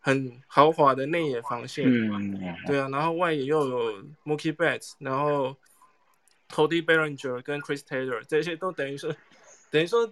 [0.00, 1.84] 很豪华的内野防线，
[2.66, 5.54] 对啊，然后外野又有 Mookie Betts，然后
[6.48, 9.14] Cody Bellinger 跟 Chris Taylor 这些都等于说，
[9.70, 10.10] 等于说，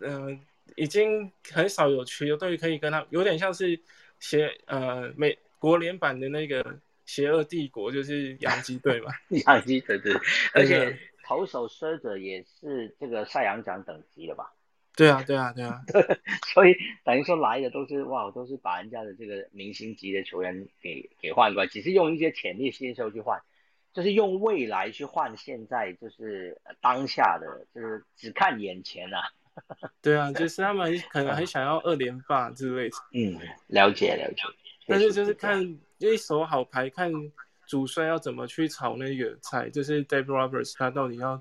[0.00, 0.40] 嗯，
[0.74, 3.78] 已经很少有球队可以跟他有点像是
[4.18, 9.12] 邪呃美国联版的那个邪恶帝国，就是洋基队嘛，
[9.46, 10.14] 洋基队对，
[10.54, 14.50] 而且投手狮者也是这个赛扬奖等级的吧。
[14.96, 15.80] 对啊，对啊，对啊，
[16.54, 16.74] 所以
[17.04, 23.40] 等于说来的都是哇，都是把人家的这个明星级的球员给给换过来，只是用一些潜力新秀去换，
[23.92, 29.20] 就是用未来去换现在就是当下的，就是只看眼前啊。
[30.02, 32.96] 对啊，就是他们可能很想要二连霸之类的。
[33.12, 33.38] 嗯，
[33.68, 34.42] 了解了解。
[34.86, 37.10] 但是就是看一手好牌，看
[37.66, 41.40] 主帅要怎么去炒那个菜，就是 Dave Roberts 他到底要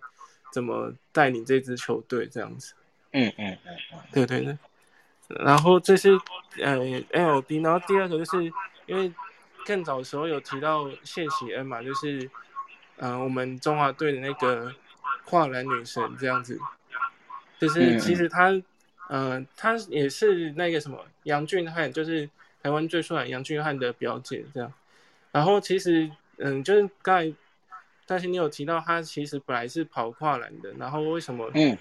[0.51, 2.73] 怎么带领这支球队这样子。
[3.15, 4.57] 嗯嗯嗯嗯，对对对，
[5.39, 6.19] 然后这是
[6.61, 6.77] 呃
[7.11, 8.43] L B，然后第二个就是
[8.87, 9.09] 因为
[9.65, 12.29] 更早的时候有提到谢喜恩嘛，就是
[12.97, 14.75] 呃我们中华队的那个
[15.23, 16.59] 跨栏女神这样子，
[17.57, 18.51] 就是其实她
[19.07, 22.29] 呃她也是那个什么杨俊汉，就是
[22.61, 24.73] 台湾最帅杨俊汉的表姐这样，
[25.31, 27.33] 然后其实嗯就是刚才
[28.05, 31.77] 但是你有提到她其实本来是跑跨栏的，然后为什么嗯？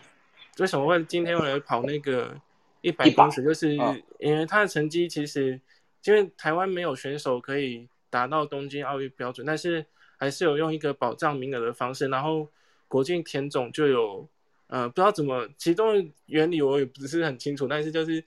[0.58, 2.32] 为什么会今天来跑那个
[2.80, 3.42] 一百公尺？
[3.42, 3.74] 就是
[4.20, 5.60] 因为他的成绩其实，
[6.04, 9.84] 因为台湾没有选手可以达到东京奥运标准，但是
[10.16, 12.06] 还是有用一个保障名额的方式。
[12.06, 12.48] 然后
[12.86, 14.28] 国境田总就有，
[14.68, 18.22] 呃，不知道怎么其中原理我也不是很清楚，但是就是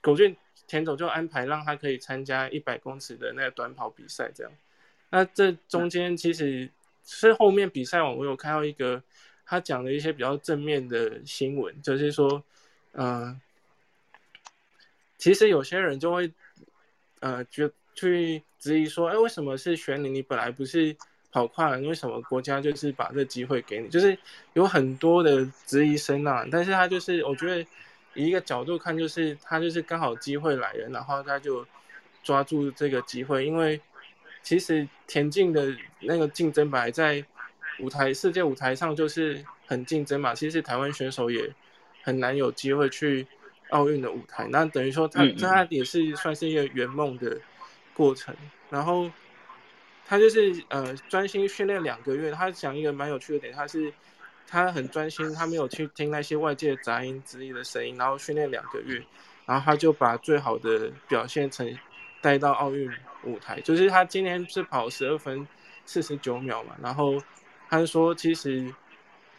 [0.00, 0.36] 国境
[0.68, 4.52] 田总就安排让他可以参加一百公尺的那个短跑比赛，这样。
[5.10, 6.70] 那这中间其实
[7.04, 9.02] 是后面比赛网我有看到一个。
[9.50, 12.44] 他讲了一些比较正面的新闻，就是说，
[12.92, 13.40] 嗯，
[15.16, 16.30] 其实有些人就会，
[17.20, 20.10] 呃，就去质疑说，哎，为什么是选你？
[20.10, 20.94] 你本来不是
[21.32, 23.88] 跑快了，为什么国家就是把这机会给你？
[23.88, 24.18] 就是
[24.52, 26.44] 有很多的质疑声啊。
[26.52, 27.66] 但是他就是，我觉得
[28.12, 31.66] 以一个角度看，就是他就是刚好机会来了，然后他就
[32.22, 33.80] 抓住这个机会，因为
[34.42, 37.24] 其实田径的那个竞争本来在。
[37.80, 41.48] 舞台世界舞台上就是很竞争嘛，其实台湾选手也
[42.02, 43.26] 很难有机会去
[43.70, 44.48] 奥运的舞台。
[44.50, 47.38] 那等于说他他也是算是一个圆梦的
[47.94, 48.34] 过程。
[48.68, 49.10] 然后
[50.04, 52.32] 他就是呃专心训练两个月。
[52.32, 53.92] 他讲一个蛮有趣的点，他是
[54.46, 59.02] 他很专心，他没有去听那些外界杂音之类的声音，然后训练两个月，
[59.46, 61.78] 然后他就把最好的表现成
[62.20, 62.90] 带到奥运
[63.22, 63.60] 舞台。
[63.60, 65.46] 就是他今天是跑十二分
[65.84, 67.22] 四十九秒嘛，然后。
[67.70, 68.72] 他说：“其实，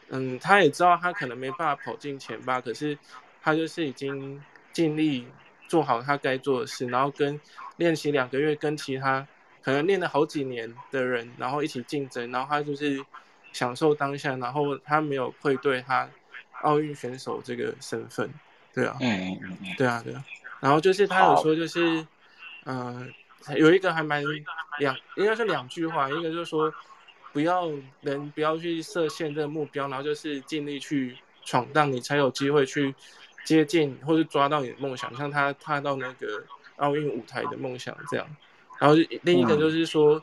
[0.10, 2.96] 嗯，他也知道他可能没办法跑进前八，可是
[3.42, 4.40] 他就是已经
[4.72, 5.28] 尽力
[5.68, 7.40] 做好他该做的事，然后跟
[7.78, 9.28] 练习两个月，跟其他
[9.64, 13.04] 可能练了好几年的人，然后一起竞争，然后他就是
[13.52, 16.08] 享受当下，然后他没有愧对他
[16.62, 18.30] 奥运选手这个身份，
[18.74, 20.24] 对啊，嗯嗯嗯嗯，对啊对啊，
[20.60, 22.06] 然后就是他有说就是，
[22.66, 23.12] 嗯，
[23.56, 24.24] 有一个还蛮
[24.78, 26.72] 两应该是两句话，一个就是说。”
[27.32, 27.70] 不要
[28.02, 32.94] 人不要去设限这个目标，然后就是尽力去闯荡，你才有机会去
[33.44, 36.44] 接近或者抓到你的梦想，像他踏到那个
[36.78, 38.28] 奥运舞台的梦想这样。
[38.80, 40.22] 然后另一个就是说，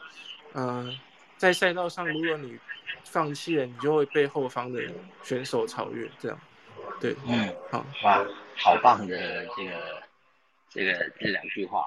[0.54, 0.98] 嗯，
[1.36, 2.58] 在赛道上，如果你
[3.04, 4.82] 放弃了，你就会被后方的
[5.22, 6.10] 选手超越。
[6.18, 6.40] 这样，
[7.00, 8.26] 对，嗯，好，哇，
[8.56, 10.02] 好棒的这个
[10.70, 11.84] 这个这两句话。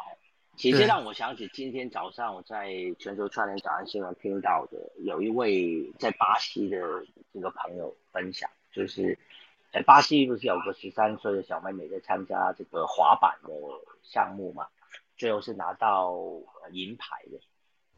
[0.60, 6.78] 其实让我想起今天早上我在全球串联早安新闻听到的，有一位在巴西的
[7.34, 9.18] 这个朋友分享，就是，
[9.72, 13.50] 在巴西不是有个十三岁的小妹妹在参加这个滑板的
[14.04, 14.68] 项目嘛，
[15.16, 16.14] 最后是拿到
[16.74, 17.40] 银牌的。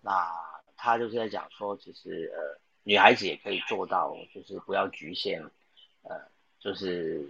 [0.02, 0.32] 那
[0.78, 5.42] 他就是在讲说，其实呃，女孩子也可以做到，就是不要局限，
[6.04, 6.16] 呃，
[6.60, 7.28] 就是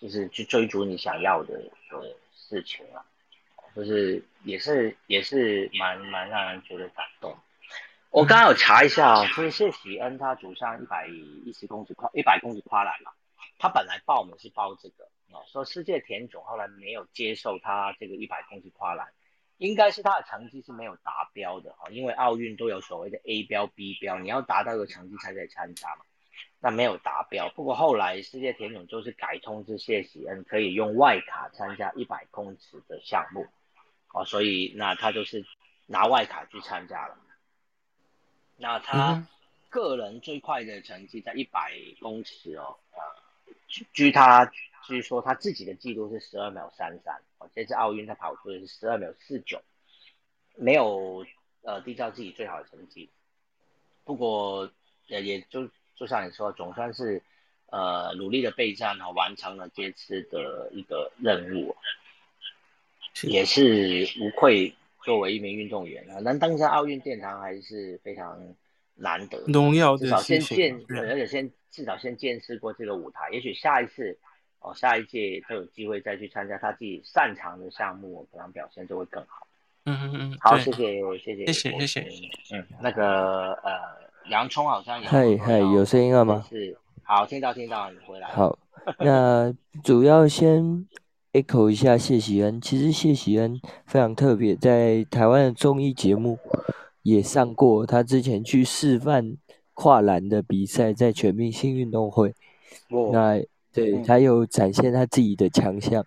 [0.00, 1.56] 就是去追逐你想要的
[1.88, 3.06] 的事情啊。
[3.76, 7.36] 就是也是也是蛮蛮让人觉得感动。
[8.08, 13.12] 我刚刚有查一下哦，就是谢喜恩他主上一百一十公尺跨一百公尺跨栏嘛，
[13.58, 19.08] 他本来报名是报这个哦，说世界田总后来没有接受他这个一百公尺跨栏，
[19.58, 26.06] 应该是他的成绩是没有达标的哈，因为奥运都有所谓的 A 标 B 标，你要达到一个成绩才可以参加嘛，
[26.60, 27.50] 那没有达标。
[27.50, 33.46] 不过后来世界田总就是改通知谢喜恩可以用外卡参加一百公尺的项目。
[34.16, 35.44] 哦，所以那他就是
[35.84, 37.18] 拿外卡去参加了。
[38.56, 39.28] 那他
[39.68, 42.98] 个人最快的成绩在一百公尺哦，呃，
[43.92, 44.50] 据他
[44.84, 49.60] 据说他自己的记录是十二秒三三，哦，这次奥运他跑出的是十二秒四九，
[50.54, 51.26] 没有
[51.60, 53.10] 呃缔造自己最好的成绩。
[54.04, 54.70] 不过
[55.08, 57.22] 也也就就像你说，总算是
[57.66, 61.76] 呃努力的备战哦完成了这次的一个任务。
[63.24, 64.72] 也是无愧
[65.04, 68.38] 作为一名运动员啊能登上奥运殿堂还是非常
[68.94, 74.16] 难得荣耀至少先见而且先至少先见识过这个舞台也许下一次
[74.60, 79.46] 哦下一届都有机会再去参加他自己擅长的项目可能表现就会更好。
[79.88, 82.00] 嗯嗯嗯好谢谢谢谢谢谢谢
[82.56, 83.70] 嗯那个呃
[84.30, 86.44] 洋葱好像也嘿嘿有声音了吗？
[86.50, 88.58] 是好听到听到你回来好
[88.98, 89.54] 那
[89.84, 90.84] 主要先
[91.36, 96.38] echo 一下谢喜恩，其实谢喜恩非常特别，在台湾的综艺节目
[97.02, 97.84] 也上过。
[97.84, 99.36] 他之前去示范
[99.74, 102.34] 跨栏的比赛，在全明星运动会，
[103.12, 103.38] 那
[103.70, 106.06] 对他有展现他自己的强项。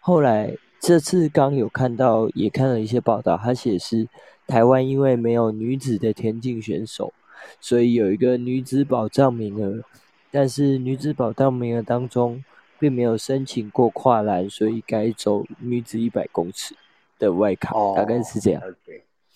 [0.00, 4.08] 后来这次刚有看到，也看了一些报道，他写是
[4.46, 7.12] 台湾因为没有女子的田径选手，
[7.60, 9.82] 所以有一个女子保障名额，
[10.30, 12.42] 但是女子保障名额当中。
[12.82, 16.74] 并没有申请过跨栏，所以改走女子一百公尺
[17.16, 18.60] 的外卡，大概是这样。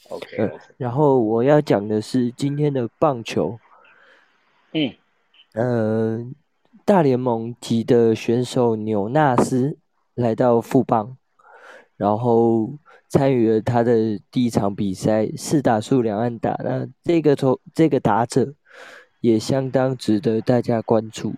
[0.08, 0.58] OK，OK。
[0.76, 3.60] 然后我要讲的是今天的棒球。
[4.72, 4.92] 嗯，
[5.54, 6.26] 呃，
[6.84, 9.76] 大联盟级的选手纽纳斯
[10.16, 11.16] 来到富邦，
[11.96, 12.72] 然后
[13.06, 16.58] 参与了他的第一场比赛，四打数两安打。
[16.64, 18.52] 那这个投这个打者
[19.20, 21.34] 也相当值得大家关注。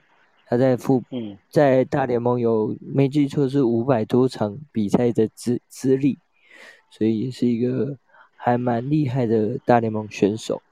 [0.49, 1.03] 他在副
[1.51, 6.19] 在大联盟有没记错是五百多场比赛的资资历，
[6.91, 7.99] 所以也是一个
[8.35, 10.63] 还蛮厉害的大联盟选手。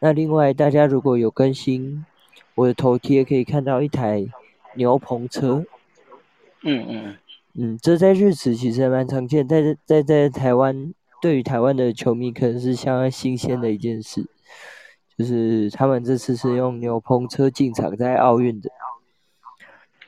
[0.00, 2.06] 那另外大家如果有更新
[2.54, 4.26] 我的头贴，可以看到一台
[4.76, 5.64] 牛棚车。
[6.62, 7.16] 嗯嗯
[7.54, 14.24] 嗯，这在日子其实还蛮常见，在在在台湾对于台湾的球迷可能是相当新鲜的一件事，
[15.18, 18.70] 就是他们这次是用牛棚车进场在奥运的。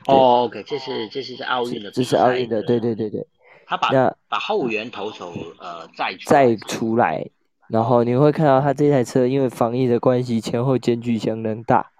[0.07, 3.25] 哦，OK，这是这是奥运的，这是奥运的，对对对对。
[3.65, 3.89] 他把
[4.27, 7.25] 把后援投手呃再再出来，
[7.69, 11.91] 然后你会看到他这台车因为防疫的关系，前后间距相当大。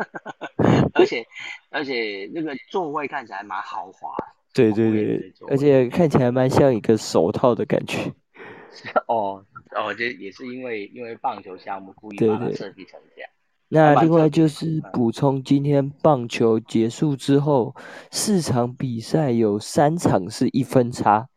[0.94, 1.24] 而且
[1.70, 4.10] 而且那个座位看起来蛮豪华。
[4.52, 8.12] 对对对，而且看起来蛮像一个手套的感觉。
[9.06, 9.44] 哦
[9.76, 13.30] 哦，这也是因为因为棒球项目故意把它设计成这样。
[13.72, 17.72] 那另外就是补充，今天棒球结束之后，
[18.10, 21.28] 四场比赛有三场是一分差。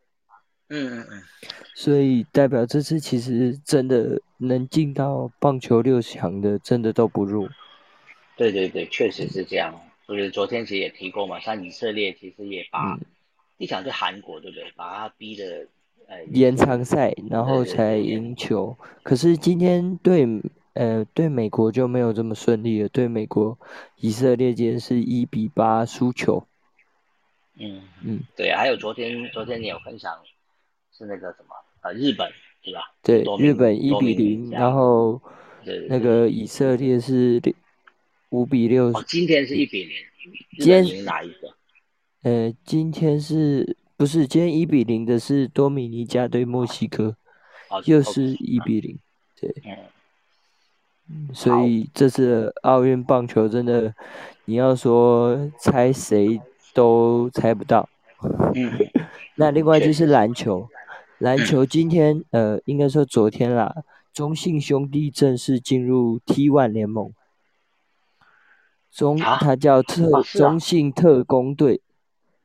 [0.69, 1.21] 嗯嗯嗯。
[1.75, 7.47] 所以代表这次其实真的能进到棒球六强的，真的都不弱。
[8.36, 9.79] 对对对，确实是这样。
[10.07, 12.97] 就是昨天其实也提过嘛，像以色列其实也把
[13.59, 14.73] 一场对韩国，对不对？
[14.75, 15.67] 把他逼的
[16.07, 18.75] 呃延长赛，然后才赢球。
[19.03, 20.27] 可是今天对。
[20.74, 22.89] 呃，对美国就没有这么顺利了。
[22.89, 23.57] 对美国，
[23.97, 26.47] 以色列今天是一比八输球。
[27.59, 30.11] 嗯嗯，对，还有昨天，昨天你有分享
[30.97, 32.28] 是那个什么呃，日本
[32.63, 32.82] 对吧？
[33.03, 35.21] 对，日本一比零，然后
[35.88, 37.39] 那个以色列是
[38.30, 38.86] 五比六。
[38.86, 39.93] 哦，今天是一比零。
[40.57, 41.55] 今天哪一个？
[42.24, 47.15] 呃，今天是不是今天一比零的是多米尼加对墨西哥？
[47.86, 48.97] 又是一比零，
[49.39, 49.53] 对。
[51.34, 53.93] 所以这次奥运棒球真的，
[54.45, 56.41] 你要说猜谁
[56.74, 57.88] 都猜不到。
[58.56, 58.72] 嗯，
[59.36, 60.68] 那另外就是篮球，
[61.20, 63.84] 篮球今天呃，应该说昨天啦，
[64.14, 67.12] 中信兄弟正式进入 T1 联盟。
[68.89, 71.82] 中，他叫特中信特工队。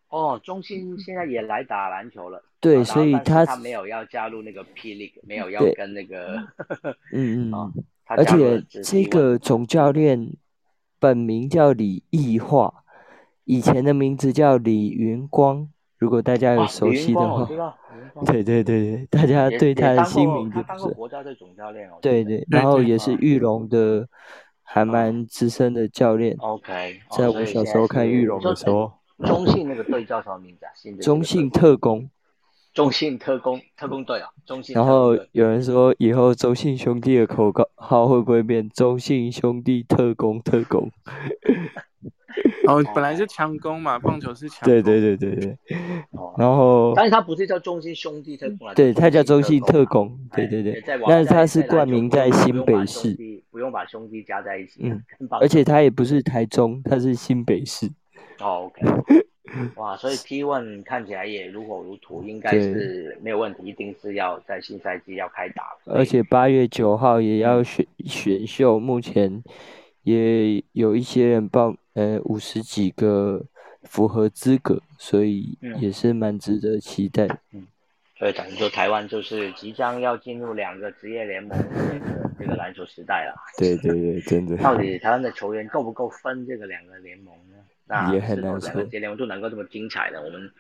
[0.09, 2.43] 哦，中信现在也来打篮球了。
[2.59, 6.37] 对，所以他他没有要加入那个 P League，没有要跟那个。
[7.13, 7.73] 嗯嗯。
[8.09, 10.35] 而且这个总教练
[10.99, 12.83] 本名叫李易化，
[13.45, 15.69] 以前的名字叫李云光。
[15.99, 17.49] 如果大家有熟悉的话，
[18.27, 20.95] 对对对对，大家对他的新名字不是。
[20.95, 21.99] 国家队总教练哦。
[22.01, 24.09] 对对，然后也是玉龙的。
[24.71, 26.37] 还蛮资深的教练。
[26.41, 28.93] OK，在我小时候看玉龙的时候，
[29.25, 30.69] 中信那个队叫什么名字啊？
[31.01, 32.11] 中信特工。
[32.79, 34.73] 中信特工特工队啊，中信。
[34.73, 40.89] 然后有人说，以后中信兄弟的口号会不会变中信兄弟特工特工？
[42.69, 44.61] 哦，本来就强攻嘛，棒球是强。
[44.65, 45.59] 对对对对对。
[46.37, 50.17] 然后，但是他不是叫中信兄弟特工，对他叫中信特工。
[50.33, 50.81] 对对对。
[51.09, 53.17] 但是他是冠名在新北市，
[53.51, 54.83] 不用把兄弟加在一起。
[54.85, 55.03] 嗯。
[55.41, 57.91] 而且他也不是台中，他是新北市。
[58.39, 58.87] 哦，OK。
[59.77, 65.77] 哇，所以 T1 看起来也如火如荼，应该是没有问题，一定是要在新赛季要开打。
[65.85, 69.43] 而且八月九号也要选选秀，目前
[70.03, 71.75] 也有一些人报。
[71.95, 73.45] 呃，五十几个
[73.83, 77.27] 符合资格，所以也是蛮值得期待。
[77.53, 77.67] 嗯，
[78.17, 82.01] 所以等于说台湾就是即将要进入两个职业联盟的
[82.39, 83.35] 这个篮球时代了。
[83.59, 84.57] 对对对，真的。
[84.59, 87.48] 到底台湾的球员够不够分这个两个联盟呢？
[87.89, 88.71] 那也很难说。
[88.71, 90.51] 两个职业联盟就能够这么精彩的，我们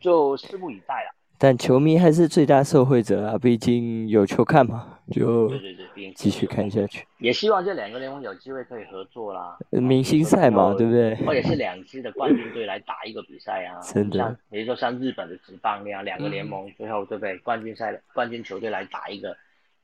[0.00, 1.14] 就拭目以待了。
[1.38, 7.06] 但球迷还是最大受惠者啊，毕竟有球看嘛，就对对对，继续看下去。
[7.16, 11.14] 也希望这两个联盟有机会可以合作啦，明星赛嘛，对不对？
[11.24, 14.18] 或者是两支的冠军队来打一个比赛啊， 真的。
[14.18, 17.38] 像比如说像日本的职棒那样，两个联盟最后对不对？
[17.38, 19.34] 冠军赛的冠军球队来打一个，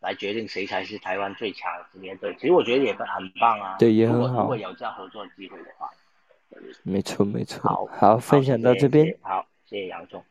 [0.00, 2.36] 来决定谁才是台湾最强的职业队。
[2.38, 3.06] 其实我觉得也很
[3.40, 4.42] 棒啊，对，也很好。
[4.42, 5.88] 如果有这样合作的机会的话，
[6.82, 7.60] 没错没错。
[7.62, 9.16] 好，好，分享到这边。
[9.22, 10.24] 好，谢谢杨总。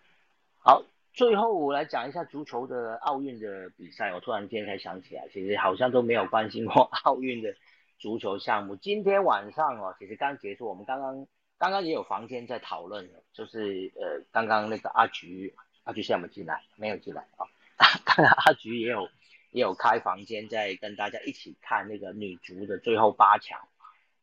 [0.60, 0.84] 好。
[1.14, 4.14] 最后我来讲一下足球的奥运的比赛。
[4.14, 7.56] 我突然间才想起来，其实好像都没有关心过 奥运的
[7.98, 8.76] 足球项目。
[8.76, 11.26] 今天晚上哦，其实刚结束，我们刚刚
[11.58, 15.56] 刚刚也有房间在讨论，就是呃，刚刚那个阿菊，
[15.86, 16.62] 阿菊现在有没进来？
[16.76, 17.48] 没有进来啊。
[18.04, 19.08] 刚刚阿菊也有
[19.52, 23.58] 也有开房间，在跟大家一起看那个女足的最后八强。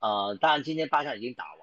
[0.01, 1.62] 呃，当然今天八强已经打完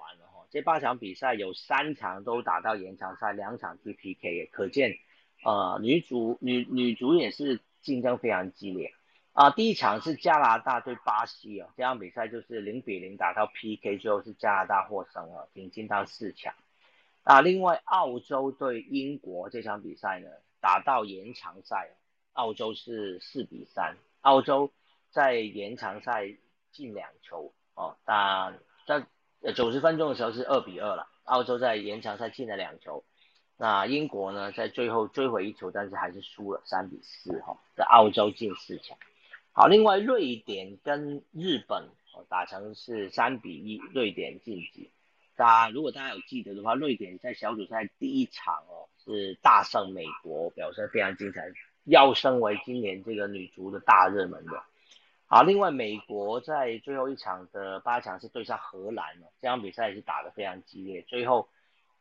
[0.50, 4.98] 这八场比赛有三场都打到延长赛，两场是 PK，可见。
[5.42, 8.92] 呃，女主女女足也是竞争非常激烈
[9.32, 9.48] 啊。
[9.48, 16.52] 第一场是加拿大对巴西啊，这场比赛就是零比零打到 PK，最后是加拿大获胜了，挺进到四强。
[17.22, 20.28] 啊，另外澳洲对英国这场比赛呢，
[20.60, 21.88] 打到延长赛，
[22.32, 24.70] 澳洲是四比三，澳洲
[25.10, 26.34] 在延长赛
[26.70, 29.06] 进两球哦，但在
[29.54, 33.02] 九十分钟的时候是二比二了，澳洲在延长赛进了两球。
[33.56, 38.96] 那英国呢，在最后追回一球，但是还是输了三比四哈，在澳洲进四强。
[39.52, 41.84] 好，另外瑞典跟日本
[42.14, 44.90] 哦打成是三比一，瑞典晋级。
[45.36, 51.50] 大家如果大家有记得的话，瑞典在小组赛第一场哦是大胜美国，表现非常精彩，
[51.84, 54.62] 要升为今年这个女足的大热门的。
[55.30, 61.48] 好，另外美国在最后一场的八强是对上荷兰哦，这场比赛也是打得非常激烈，最后。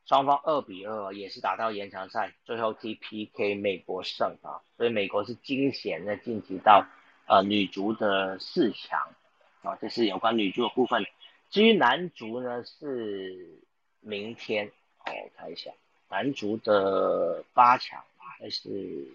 [0.05, 6.83] 双方二比二也是打到延长赛，最后踢 PK，美国胜啊，所以美国是惊险的晋级到
[7.27, 9.13] 呃女足的四强
[9.61, 11.05] 啊，这是有关女足的部分。
[11.51, 13.59] 至于男足呢，是
[13.99, 14.71] 明天，
[15.05, 15.69] 我看一下，
[16.09, 19.07] 男足的八强还是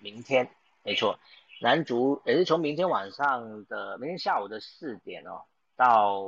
[0.00, 0.50] 明天，
[0.82, 1.18] 没错，
[1.60, 5.42] 男足也是从明天晚上的明天下午的四点哦，
[5.76, 6.20] 到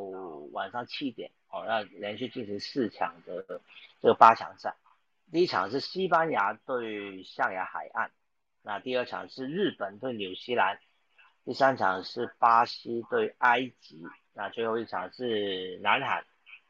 [0.53, 1.31] 晚上七点。
[1.53, 3.45] 哦，要连续进行四场的
[4.01, 4.77] 这个八强赛，
[5.33, 8.13] 第一场是西班牙对象牙海岸，
[8.63, 10.79] 那第二场是日本对纽西兰，
[11.45, 14.01] 第三场是巴西对埃及，
[14.33, 16.25] 那最后一场是南韩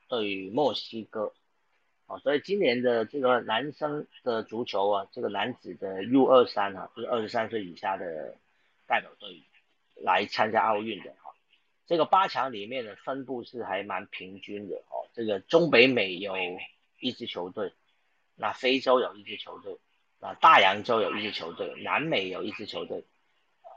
[0.09, 1.35] 对墨西哥。
[2.07, 8.35] 哦，所以今年的这个男生的足球啊，这个男子的 U 二三啊，就是二十三岁以下的
[8.91, 9.45] 代表队
[10.03, 11.31] 来参加奥运的哈。
[11.87, 15.07] 这个八强里面的分布是还蛮平均的哦。
[15.15, 16.35] 这个中北美有
[16.99, 17.73] 一支球队，
[18.35, 19.79] 那非洲有一支球队，
[20.19, 23.05] 那大洋洲有一支球队，南美有一支球队，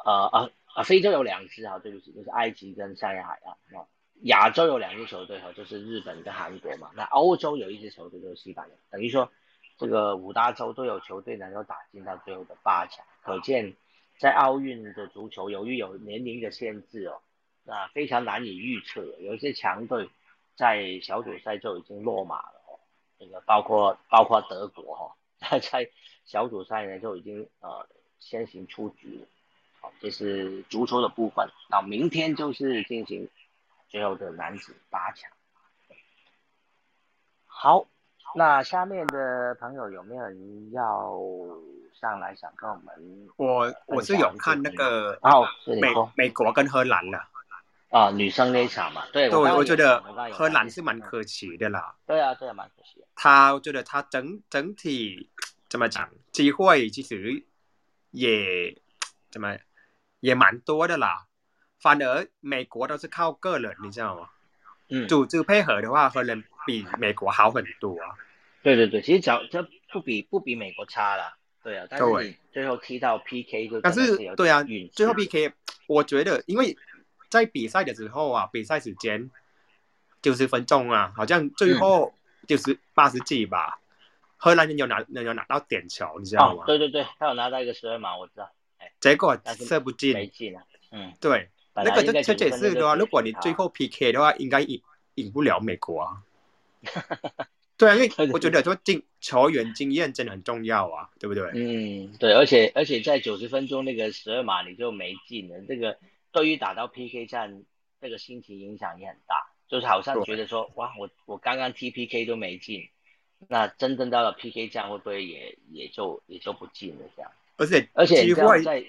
[0.03, 3.55] 呃呃啊，非洲有两支啊，对不起，就是埃及跟塞亚海岸。
[3.71, 3.85] 那
[4.23, 6.89] 亚洲有两支球队哈，就是日本跟韩国嘛。
[6.95, 9.31] 那欧洲有一支球队就是西班牙，等于说
[9.77, 13.75] 这个五大洲都有球队能够打进到最后的八强，可见
[14.23, 17.21] 在奥运的足球由于有年龄的限制哦，
[17.63, 20.09] 那非常难以预测，有一些强队
[20.55, 22.79] 在小组赛就已经落马了哦，
[23.19, 25.91] 这个包括包括德国哈， 在在
[26.23, 27.85] 小组赛呢就已经呃
[28.17, 29.27] 先行出局了。
[29.81, 31.49] 好，这是足球的部分。
[31.69, 33.29] 那明天就是进行
[33.89, 35.29] 最后的男子八强。
[37.43, 37.89] 好，
[38.35, 41.19] 那下面的朋友有没有人要
[41.93, 43.29] 上来想跟我们？
[43.37, 45.47] 我我是有看那个哦，
[45.79, 47.19] 美美国跟荷兰的
[47.89, 49.03] 啊，女生那一场嘛。
[49.13, 50.01] 对，对，我觉得
[50.31, 51.95] 荷兰是蛮可惜的啦。
[52.05, 53.05] 对啊，对啊，蛮可惜。
[53.15, 55.29] 他我觉得他整整体
[55.69, 57.45] 怎么讲，机会其实
[58.11, 58.75] 也
[59.31, 59.57] 怎么？
[60.19, 61.25] 也蛮多的啦，
[61.81, 64.29] 反而美国都是靠个人，你知道吗？
[64.89, 68.15] 嗯，组织配合的话，可能比美国好很多啊。
[68.63, 69.61] 对对对，其实讲这
[69.91, 71.85] 不比不比美国差了，对啊。
[71.89, 74.63] 但是你最后踢到 PK 就但是对啊，
[74.93, 75.53] 最后 PK，
[75.87, 76.75] 我觉得因为
[77.29, 79.29] 在比赛的时候啊，比赛时间
[80.21, 82.13] 九十分钟啊，好像最后
[82.47, 83.79] 就是八十几吧，
[84.37, 86.63] 荷兰人有拿有拿到点球，你知道吗？
[86.65, 88.49] 对对对，他有拿到一个十二码，我知道。
[88.99, 90.63] 结果射不进，没进啊。
[90.91, 94.81] 嗯，对，那个就这解释的话，如果你最后 PK 的话，应该赢
[95.15, 96.21] 赢不了美国啊。
[97.77, 101.49] 对啊，因为我觉得说经球员经验真的很重要啊，对不对？
[101.53, 105.97] 嗯，对，而且而且在九十分钟那个十二码你就没进了，这个
[106.31, 107.63] 对于打到 PK 战
[107.99, 112.89] 这个心情影响也很大，就是好像觉得说哇，我我刚刚踢 PK 都没进，
[113.47, 117.31] 那真正到了 PK 战会不会也也就也就不进了这样？
[117.57, 118.25] 而且而且
[118.63, 118.83] 在，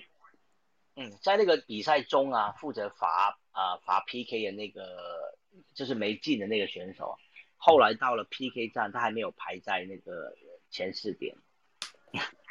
[0.96, 5.36] 嗯，在那个比赛中啊，负责罚啊罚 PK 的那个
[5.74, 7.18] 就是没进的那个选手，
[7.64, 10.34] 后来到了 PK 战，他还没有排在那个
[10.68, 11.34] 前四点。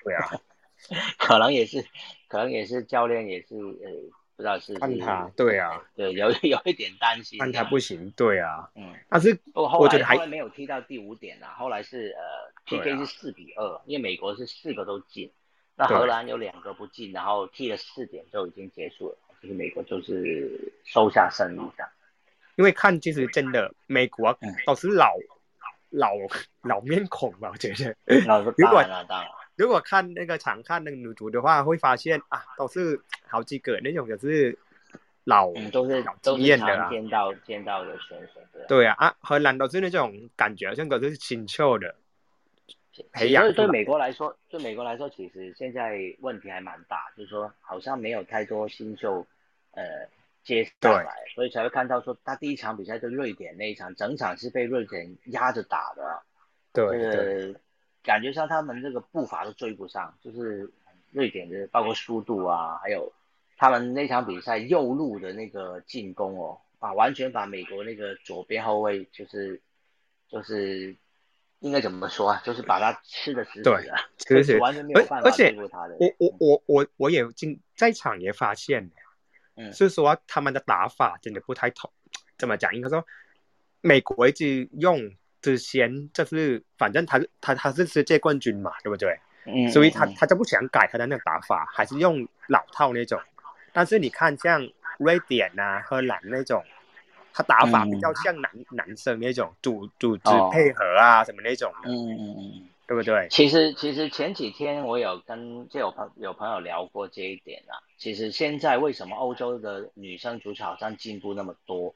[0.03, 0.27] 对啊，
[1.19, 1.85] 可能也是，
[2.27, 3.91] 可能也是教练也是呃，
[4.35, 15.31] 不知道是看他，对啊，对，有 有一点担心，看他不行，对啊，嗯，但是我觉得还没有踢到第五点啊，后来是呃 PK 是四比二，因为美国是四个都进。
[15.75, 21.89] 那荷兰有两个不进，然后踢了四点就已经结束了，就是美国就是收下胜利这样。
[22.55, 25.13] 因为看其实真的美国都是老
[25.89, 26.13] 老
[26.61, 27.95] 老面孔吧，我觉得。
[28.57, 28.83] 如果
[29.55, 34.57] 如果看那个常看那个女足的话，会发现啊，都是好几个那种就是
[35.25, 38.41] 老都是经验的见到见到的选手。
[38.67, 41.95] 对啊啊，荷兰都是那种感觉，像都是新秀的。
[43.15, 49.25] 所以对美国来说，对美国来说，其实现在问题还蛮大，就是说好像没有太多新秀，
[49.71, 49.83] 呃，
[50.43, 56.21] 接下来，所以才会看到说他第一场比赛跟瑞典那一场，整场是被瑞典压着打的，
[56.73, 57.59] 对，这个
[58.03, 60.71] 感觉上他们这个步伐都追不上，就是
[61.11, 63.11] 瑞典的包括速度啊，还有
[63.57, 69.61] 他们那场比赛右路的那个进攻哦，啊，完全把美国那个左边后卫就是
[70.27, 70.95] 就是。
[71.59, 72.41] 应该怎么说啊？
[72.43, 73.81] 就是把他吃的死死的，
[74.17, 75.95] 吃死， 完全没有办法对付他的。
[75.97, 78.91] 我我我我我也进在场也发现，
[79.55, 81.91] 嗯，是说他们的打法真的不太同。
[82.37, 82.73] 怎么讲？
[82.75, 83.05] 应该说
[83.81, 85.11] 美国一直用
[85.41, 89.19] 之前就是反正他他他是世界冠军嘛，对不对？
[89.45, 93.19] 嗯，所以他他就不想改他的那个打法，还是用老套那种。
[93.71, 94.67] 但是你看像
[94.99, 96.63] 瑞典啊、荷兰那种。
[97.35, 103.27] 他打法比较像男男生那种组组织配合啊什么那种的，嗯嗯嗯，对不对？
[103.29, 107.81] 其实其实前几天我有跟就有朋有朋友聊过这一点啊。
[107.97, 111.95] 其实现在为什么欧洲的女生足球好像进步那么多，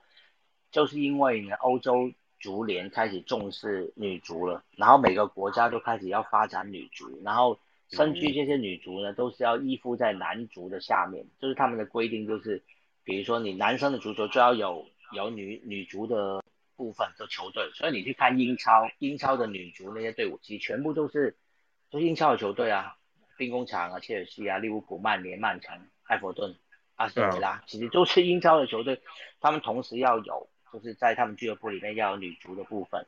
[0.71, 7.59] 就是因为呢欧洲足联开始重视女足了，然后每个国家都开始要发展女足，然后
[7.89, 12.63] 身居这些女足呢都是要依附在男足的下面，就是他们的规定就是，
[13.03, 14.85] 比如说你男生的足球就要有。
[15.13, 16.43] 有女女足的
[16.77, 21.35] 部分的球队，所以你去看英超，英超的女足那些队伍，其实全部都是，
[21.89, 22.95] 都是英超的球队啊，
[23.35, 26.55] 兵工厂啊，切尔西啊，利物浦、曼联、曼城、埃弗顿、
[26.95, 29.01] 阿斯顿维拉，其实都是英超的球队，
[29.41, 33.05] 他们同时要有，就是在他们俱乐部里面要有女足的部分，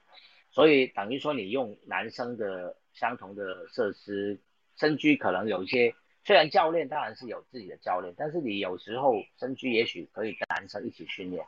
[0.50, 4.42] 所以等于说你用男生的相同的设施，
[4.78, 5.94] 身居可能有一些，
[6.24, 11.46] 虽然教练当然是有自己的教练，但是你有时候身居也许可以跟男生一起训练。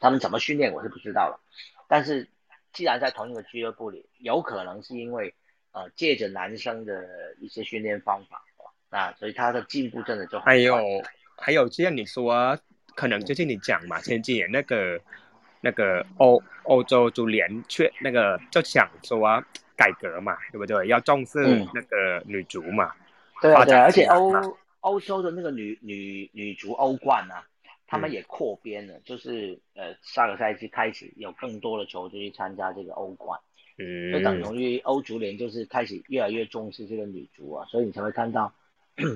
[0.00, 1.40] 他们怎么训练我是不知道了，
[1.88, 2.28] 但是
[2.72, 5.34] 既然在同一个俱乐部里，有可能是因为
[5.72, 7.06] 呃借着男生的
[7.40, 8.42] 一些训练方法，
[8.90, 10.76] 那所以他的进步真的就还有
[11.36, 12.58] 还有这样你说，
[12.94, 15.00] 可能就是你讲嘛，前几年那个
[15.60, 19.42] 那个欧欧洲足联却那个就想说
[19.76, 20.88] 改革嘛，对不对？
[20.88, 21.38] 要重视
[21.72, 22.92] 那个女足嘛。
[23.40, 24.32] 对啊，对，而且欧
[24.80, 27.44] 欧洲的那个女女女足欧冠啊，
[27.88, 33.40] 他们也扩编了，就是呃下个赛季开始有更多的球队去参加这个欧冠，
[33.78, 38.52] 嗯，就等同于欧足联就是开始越来越重视这个女足啊，所以你才会看到，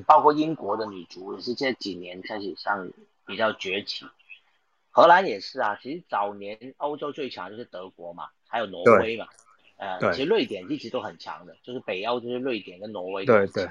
[0.06, 2.90] 包括英国的女足也是这几年开始上
[3.26, 4.06] 比较崛起，
[4.90, 9.28] 荷兰也是啊，其实早年欧洲最强就是德国嘛，还有挪威嘛，
[9.76, 13.68] 呃，其实瑞典一直都很强的，就是北欧就是瑞典跟挪威，对对。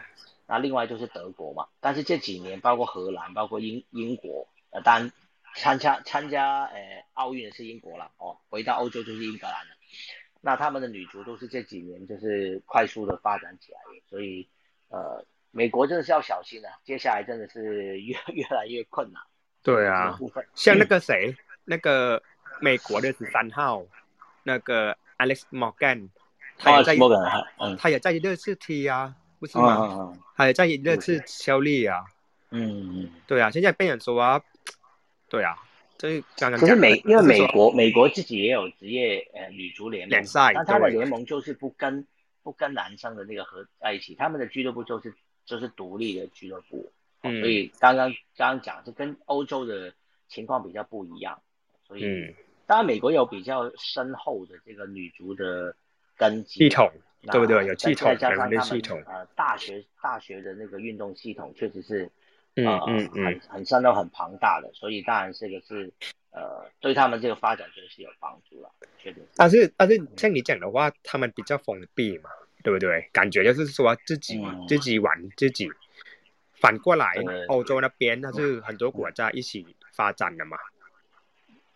[0.47, 5.11] 那另外就是德国嘛，但是这几年包括荷兰，包括英英国，呃，当然
[5.55, 9.75] 参加参加呃奥运的是英国了哦，回到欧洲就是英格兰了。
[10.41, 13.79] 那他们的女足都是这几年就是快速的发展起来，
[14.09, 14.47] 所以
[14.89, 19.21] 呃，美国真的是要小心啊，接下来真的是越 越来越困难。
[19.61, 20.17] 对啊，
[20.55, 21.35] 像那个谁，
[21.65, 22.21] 那个
[22.59, 23.83] 美国的十三号，
[24.43, 26.09] 那个 Alex Morgan，
[26.57, 26.97] 他也在，
[27.77, 29.15] 他也在热刺踢啊。
[29.39, 30.13] 不是吗？
[30.35, 32.05] 还在热刺效力啊。
[32.51, 34.41] 嗯嗯，对啊，现在变人说啊，
[35.29, 35.55] 对啊，
[35.97, 42.05] 这刚刚可是美，因为美国美国自己也有职业呃女足联联赛，那他的联盟就是不跟
[42.43, 45.13] 不跟男生的那个合在一起，他们的俱乐部就是
[45.45, 46.91] 就是独立的俱乐部。
[47.23, 49.93] 嗯，所以刚刚刚刚讲是跟欧洲的
[50.27, 51.41] 情况比较不一样，
[51.87, 52.35] 所以
[52.67, 55.75] 当然美国有比较深厚的这个女足的
[56.17, 56.91] 根基系统。
[57.31, 57.63] 对不对？
[57.67, 62.09] 有系统，加上他们呃大学大学的那个运动系统，确实是
[62.55, 65.91] 呃很很深都很庞大的，所以当然这个是
[66.31, 69.23] 呃对他们这个发展就是有帮助了，确定。
[69.35, 72.29] 但是但是像你讲的话，他们比较封闭嘛，
[72.63, 73.09] 对不对？
[73.13, 75.69] 感觉就是说自己自己玩自己。
[76.53, 77.13] 反过来，
[77.47, 80.57] 欧洲那边它是很多国家一起发展的嘛，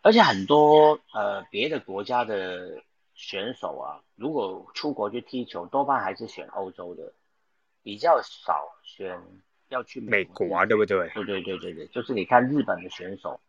[0.01, 2.83] 而且很多呃别的国家的。
[3.17, 7.13] 选手啊，如果出国去踢球，多半还是选欧洲的，
[7.81, 9.17] 比较少选
[9.75, 11.09] 要去美国啊，对不对？
[11.09, 13.39] 对对对对对，就是你看日本的选手，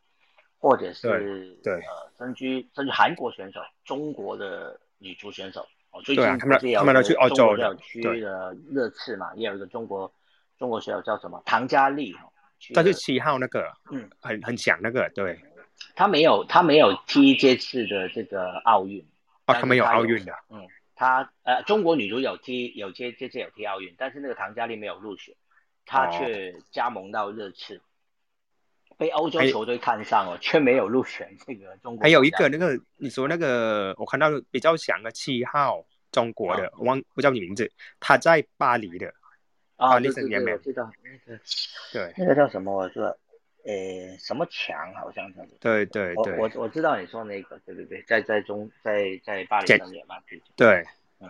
[0.58, 10.12] 或者是对呃，甚至甚至韩国选手、中国的女足选手，哦，最近他们他们都去澳洲要区的热刺嘛，也有一个中国
[10.58, 12.26] 中国选手叫什么唐佳丽哦，
[12.74, 15.38] 他是七号那个，嗯，很很强那个，对，
[15.94, 19.00] 他没有他没有踢这次的这个奥运。
[19.46, 20.32] 哦，他没有奥运的。
[20.50, 20.66] 嗯，
[20.96, 25.32] 他呃，中国女足有踢，有接这次有踢奥运，但是那个唐佳丽没有入选，
[25.86, 27.80] 她却加盟到热刺，
[28.98, 32.02] 被欧洲球队看上了，却没有入选这个中国。
[32.02, 35.82] 还有一个那个你说那个，我看到比较强的七号
[36.12, 39.14] 中国的，我忘不叫你名字，他在巴黎的。
[39.76, 41.40] 啊，对对对，我知道那个，
[41.92, 42.74] 对，那个叫什么？
[42.74, 43.16] 我说。
[43.68, 44.94] 呃，什么强？
[44.94, 45.42] 好像叫。
[45.58, 50.22] 对对对，我我知道你说那个，对对对，在在中在在巴黎圣日耳曼
[50.54, 50.86] 对，
[51.18, 51.28] 嗯，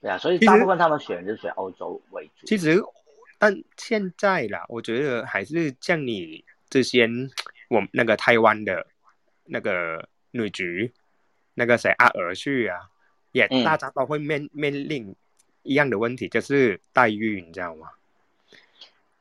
[0.00, 2.46] 对啊，所以大部分他们选就选欧洲为主。
[2.46, 2.80] 其实，
[3.38, 7.30] 但现在啦，我觉得还是像你之前，
[7.68, 8.86] 我那个台湾的
[9.44, 10.92] 那个女局，
[11.54, 12.90] 那个谁阿尔去啊，
[13.32, 15.14] 也大家都会面面临
[15.62, 17.88] 一样的问题，就是待遇，你知道吗？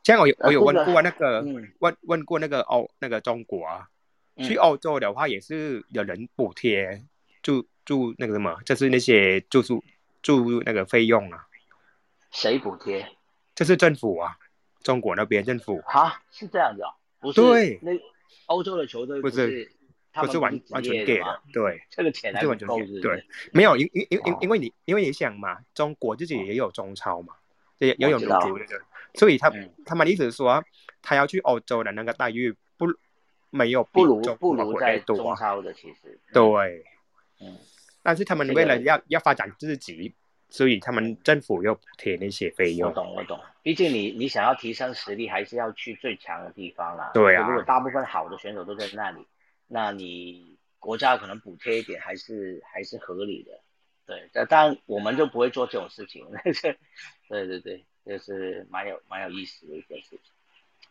[0.04, 1.46] 像我有我有问过那个
[1.80, 3.90] 问问过那个欧那个中国啊，
[4.38, 7.04] 去欧洲的话也是有人补贴
[7.44, 9.84] 住住那个什么，就是那些住宿
[10.22, 11.46] 住那个费用啊。
[12.32, 13.06] 谁补贴？
[13.58, 14.38] 就是政府啊，
[14.84, 15.82] 中国那边政府。
[15.88, 16.94] 啊，是这样子啊？
[17.20, 17.42] 不是。
[17.42, 17.80] 对。
[17.82, 17.92] 那
[18.46, 19.68] 欧洲的球队不是
[20.14, 21.82] 不是完完全给的，对。
[21.90, 23.02] 这个钱是完全给。
[23.02, 27.34] 对，没有因因因因因为你因为你想嘛，中国自己也有中超嘛，
[27.80, 28.66] 也也有女足的。
[29.16, 29.52] 所以他
[29.84, 30.64] 他们意思是说，
[31.02, 32.86] 他要去欧洲的那个待遇不
[33.50, 36.86] 没有不如不如在中超的其实对，
[37.42, 37.58] 嗯，
[38.04, 40.14] 但是他们为了要要发展自己，
[40.50, 42.90] 所以他们政府又补贴那些费用。
[42.90, 47.12] 我懂我懂，毕竟你你想要提升实力，还是要去最强的地方啦。
[47.14, 49.26] 对啊，如果大部分好的选手都在那里，
[49.68, 53.60] 那你国家可能补贴一点还是还是合理的。
[54.06, 56.26] 对，但当然我们就不会做这种事情。
[57.30, 57.86] 对 对对。
[58.08, 60.32] 这是蛮有蛮有意思的一件事情。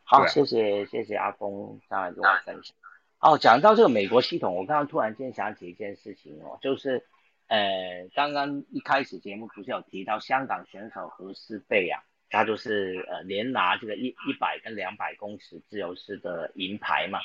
[0.04, 2.76] 好，谢谢谢谢阿峰上来跟我分享。
[3.20, 7.06] 哦，讲到这个美国系统，我刚刚突然间想起一件事情哦，就是
[7.48, 17.20] 呃，刚刚一开始节目不是有提到香港选手何思蓓啊，他就是呃连拿这个一一百跟两百公尺自由式的银牌嘛。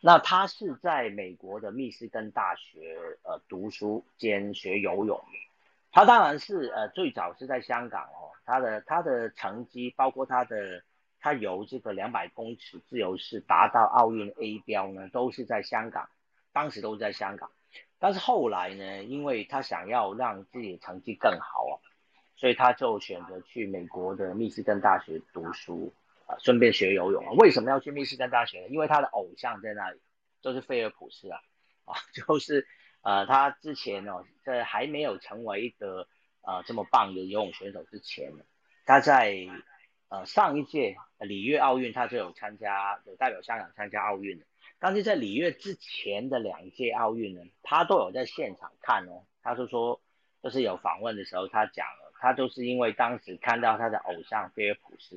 [0.00, 5.20] 那他是在美国的密斯根大学呃读书兼学游泳。
[5.90, 8.30] 他当然是呃最早是在香港哦。
[8.44, 10.84] 他的他的成绩，包括他的
[11.18, 16.08] 他由这个两百公尺自由式达到奥运 A 标呢，都是在香港，
[16.52, 17.50] 当时都是在香港。
[17.98, 21.74] 但是后来呢，因为他想要让自己的成绩更好啊，
[22.36, 25.94] 所以他就选择去美国的密西根大学读书
[26.26, 27.32] 啊，顺便学游泳啊。
[27.38, 28.68] 为什么要去密西根大学呢？
[28.68, 30.00] 因为他的偶像在那里，
[30.42, 31.40] 就是菲尔普斯啊，
[31.86, 32.66] 啊， 就是
[33.02, 36.06] 呃，他之前哦，在还没有成为一个
[36.42, 38.44] 呃这么棒的游泳选手之前呢，
[38.84, 39.34] 他在
[40.08, 44.44] 呃上一届里约奥运他就有参加，有代表香港参加奥运的。
[44.78, 49.24] 但是在里约之前的两届奥运呢，他都有在现场看哦。
[49.42, 50.00] 他就说，
[50.42, 55.16] 就是有访问的时候，他讲了，他就是因为当时看到他的偶像菲尔普斯，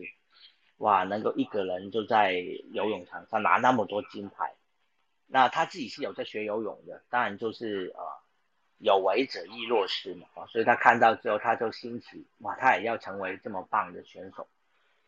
[0.78, 2.34] 哇，能够一个人就在
[2.72, 4.54] 游泳场上拿那么多金牌，
[5.28, 8.02] 那他自己是有在学游泳的，当然就是呃，
[8.78, 14.48] 有为者亦若是嘛，啊，所以他看到之后，他就兴起，哇，他也要成为这么棒的选手，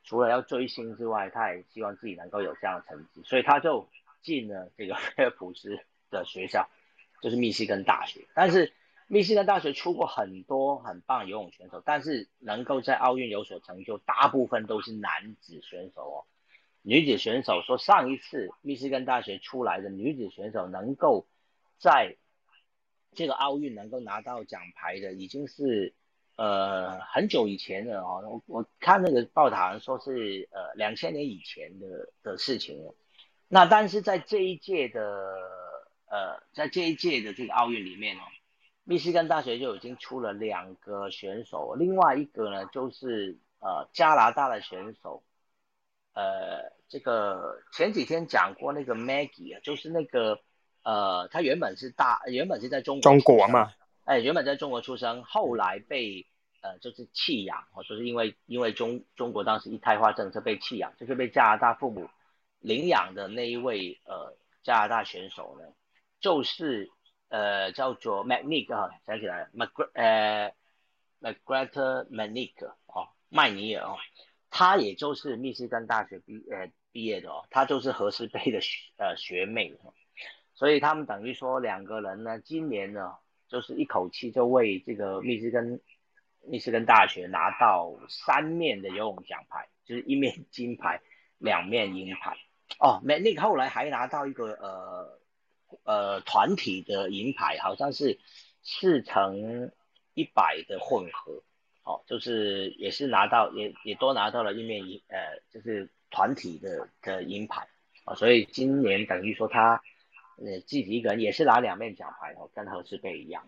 [0.03, 3.88] 除了要追星之外，他也希望自己能够有这样的成绩，所以他就。
[4.22, 5.80] 进了这个 菲尔普斯
[6.10, 6.69] 的学校，
[7.22, 8.27] 就是密西根大学。
[8.34, 8.73] 但是
[9.07, 16.18] 密西根大学出过很多很棒游泳选手，但是能够在奥运有所成就，大部分都是男子选手哦。
[16.84, 21.27] 女子选手说，上一次密西根大学出来的女子选手能够
[21.77, 22.15] 在
[23.14, 25.93] 这个奥运能够拿到奖牌的，已经是
[26.38, 28.41] 呃很久以前了哦。
[28.48, 32.95] 我我看那个报道说是呃两千年以前的的事情了。
[33.53, 35.02] 那但是在这一届的
[36.10, 38.22] 呃，在这一届的这个奥运里面哦，
[38.86, 45.22] 密西根大学就已经出了两个选手，另外一个呢就是呃加拿大的选手，
[46.14, 50.40] 呃这个前几天讲过那个 Maggie 啊，就是那个
[50.84, 53.73] 呃他原本是大原本是在中国中国嘛，
[54.06, 56.26] 哎原本在中国出生，后来被
[56.61, 62.10] 呃就是弃养哦，就是因为因为中中国当时一胎化政策被弃养，就是被加拿大父母。
[62.62, 65.66] 领养的那一位呃加拿大选手呢，
[66.20, 66.90] 就是
[67.30, 70.54] 呃叫做 Magnic 啊，想起来 Mag 呃
[71.20, 73.98] Magret Magnic 哦，麦尼尔哦，
[74.50, 79.94] 他也就是密西根大学毕呃毕业的哦，他就是何诗蓓的学呃学妹哦，
[80.54, 83.16] 所以他们等于说两个人呢，今年呢
[83.48, 85.82] 就是一口气就为这个密西根
[86.46, 91.02] 密西根大学拿到三面的游泳奖牌，就是一面金牌，
[91.40, 92.38] 两面银牌。
[92.80, 95.19] 哦，Manic 后来还拿到一个呃
[95.84, 98.19] 呃团体的银牌，好像是
[98.64, 99.72] 四乘
[100.14, 101.43] 一百的混合，
[101.84, 107.68] 哦，就是也是拿到也也多拿到了一面银呃就是团体的的银牌，
[108.06, 109.81] 啊，所以今年等于说他
[110.38, 113.48] 呃自己一个人也是拿两面奖牌哦，跟何诗蓓一样，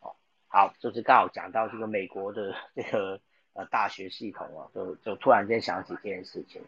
[0.00, 0.16] 哦，
[0.48, 3.20] 好，就是刚好讲到这个美国的这个
[3.54, 6.62] 呃大学系统哦，就就突然间想起这件事情。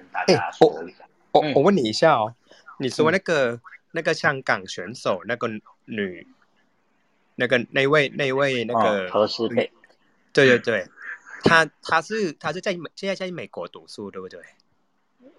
[0.00, 2.34] 跟大家说一下，我我问你一下哦，
[2.78, 3.60] 你说那个
[3.92, 5.46] 那个香港选手那个
[5.84, 6.26] 女，
[7.36, 9.70] 那个那位那位那个何诗蓓，
[10.32, 10.86] 对对对，
[11.44, 14.40] 她她是她是在美现在在美国读书对不对？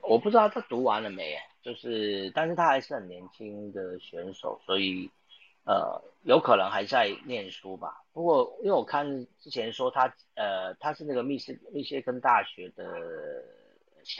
[0.02, 5.10] 我不知道她读完了没，就是但是她还是很年轻的选手，所以
[5.66, 8.04] 呃有可能还在念书吧。
[8.14, 12.86] 不过因为我看之前说她呃她是那个密斯密歇根大学的。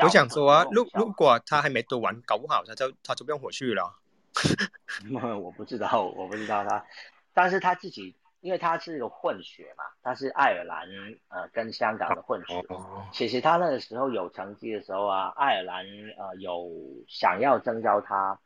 [0.04, 3.98] 我想说啊，如如果他还没读完，搞不好他就他就不用回去了。
[5.42, 6.86] 我不知道，我不知道他，
[7.34, 10.88] 但是他自己，因为他是个混血嘛，他是爱尔兰
[11.28, 12.64] 呃跟香港的混血。
[13.12, 15.86] 其实他那个时候有成绩的时候啊，爱尔兰
[16.18, 16.70] 呃有
[17.10, 18.40] 想要征召他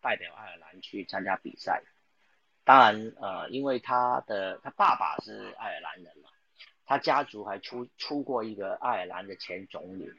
[0.00, 1.82] 代表爱尔兰去参加比赛。
[2.64, 6.30] 当然呃，因为他的他爸爸是爱尔兰人嘛，
[6.84, 10.10] 他家族还出出过一个爱尔兰的前总理。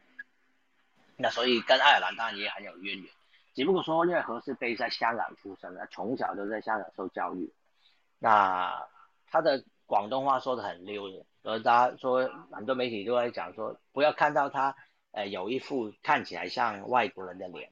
[1.21, 3.05] 那所以跟爱尔兰当然也很有渊源，
[3.53, 7.51] 只不过说因为何世蓓在香港出生的，从小就在香港受教育，
[8.19, 8.87] 那
[9.29, 14.73] 他的广东话说的很溜的，所以大家说很多媒体都在讲说，不要看到他，
[15.11, 17.69] 呃，有一副看起来像外国人的脸，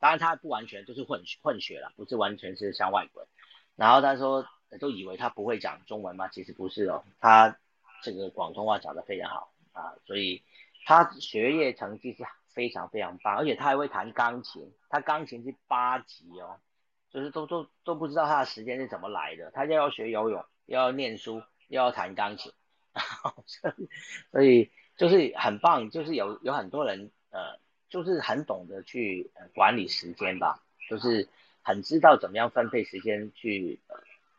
[0.00, 3.30] 当然他不完全就是混混血了，不是完全是像外国人。
[3.76, 4.44] 然后他说
[4.80, 7.56] 都以为他不会讲中文嘛，其实不是哦，他
[8.02, 10.42] 这个广东话讲得非常好啊，所以
[10.84, 12.24] 他学业成绩是。
[12.60, 16.60] 非常非常棒，而且他还会弹钢琴，他钢琴是八级哦，
[17.08, 22.52] 就是都都都不知道他的时间是怎么来的，他又要学游泳，又要念书，又要弹钢琴，
[24.30, 27.58] 所以就是很棒，就是有有很多人呃，
[27.88, 30.60] 就是很懂得去管理时间吧，
[30.90, 31.30] 就是
[31.62, 33.80] 很知道怎么样分配时间去，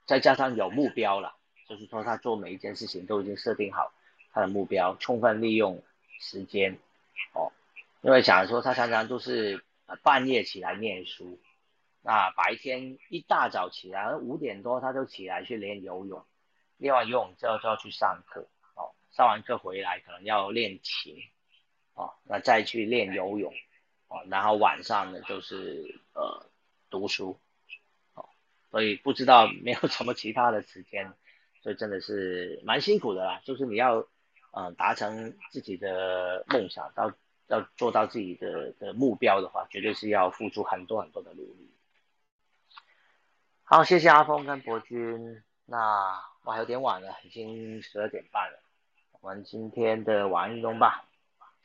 [0.06, 1.34] 再加上有目标了，
[1.68, 3.92] 就是说他做每一件事情都已经设定好
[4.32, 5.82] 他的目标，充分利用
[6.20, 6.78] 时间
[7.34, 7.52] 哦。
[8.02, 9.64] 因为讲说他常常都是
[10.02, 11.40] 半夜起来念书，
[12.02, 16.26] 那白天一大早起来五点多他就起来去练游泳，
[16.78, 21.16] 练完游泳之后就要去上课哦，上完课回来可能要练琴
[21.94, 23.54] 哦，那再去练游泳
[24.08, 26.50] 哦，然后晚上呢就是呃
[26.90, 27.40] 读书
[28.16, 28.28] 哦，
[28.72, 31.14] 所以不知道没有什么其他的时间，
[31.62, 34.08] 所以真的是蛮辛苦的啦，就是你要
[34.54, 37.14] 嗯达成自己的梦想到。
[37.52, 41.70] 要做到自己的的目标的话，绝对是要付出很多很多的努力。
[43.64, 45.44] 好，谢谢阿峰跟博君。
[45.66, 48.60] 那我还有点晚了，已经十二点半了。
[49.20, 51.04] 我们今天的晚安运动吧，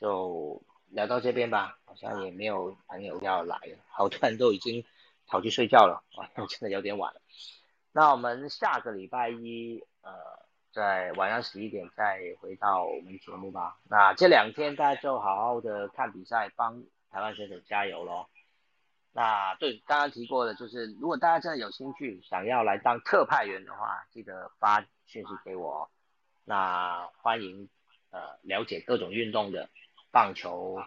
[0.01, 1.79] 就聊到这边吧。
[1.85, 4.83] 好像也没有朋友要来了，好多人都已经
[5.25, 6.03] 跑去睡觉了。
[6.17, 7.21] 哇，真的有点晚了。
[7.93, 10.46] 那我们下个礼拜一，呃。
[10.73, 13.77] 在晚上十一点再回到我们节目吧。
[13.89, 18.27] 那这两天大家就好好的看比赛，帮台湾选手加油喽。
[19.13, 25.89] 那对刚刚提过的，就是如果大家真的有兴趣想要来当特派员的话，记得发讯息给我。
[26.45, 27.67] 那欢迎
[28.11, 29.69] 呃了解各种运动的，
[30.11, 30.83] 棒球、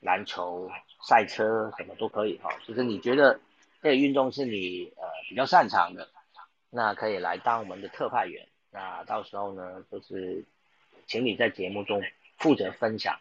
[0.00, 0.70] 篮球、
[1.06, 2.48] 赛车什么都可以哈。
[2.66, 3.38] 就是你觉得
[3.82, 6.08] 这个运动是你呃比较擅长的，
[6.70, 8.48] 那可以来当我们的特派员。
[8.74, 10.44] 那到时候呢，就是
[11.06, 12.02] 请你在节目中
[12.38, 13.20] 负责分享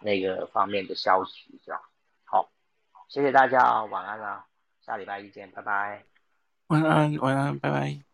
[0.00, 1.82] 那个方面的消息，这样
[2.22, 2.52] 好。
[3.08, 4.46] 谢谢大家啊，晚安啦，
[4.86, 6.04] 下礼拜一见，拜拜。
[6.68, 8.11] 晚安，晚安，拜拜。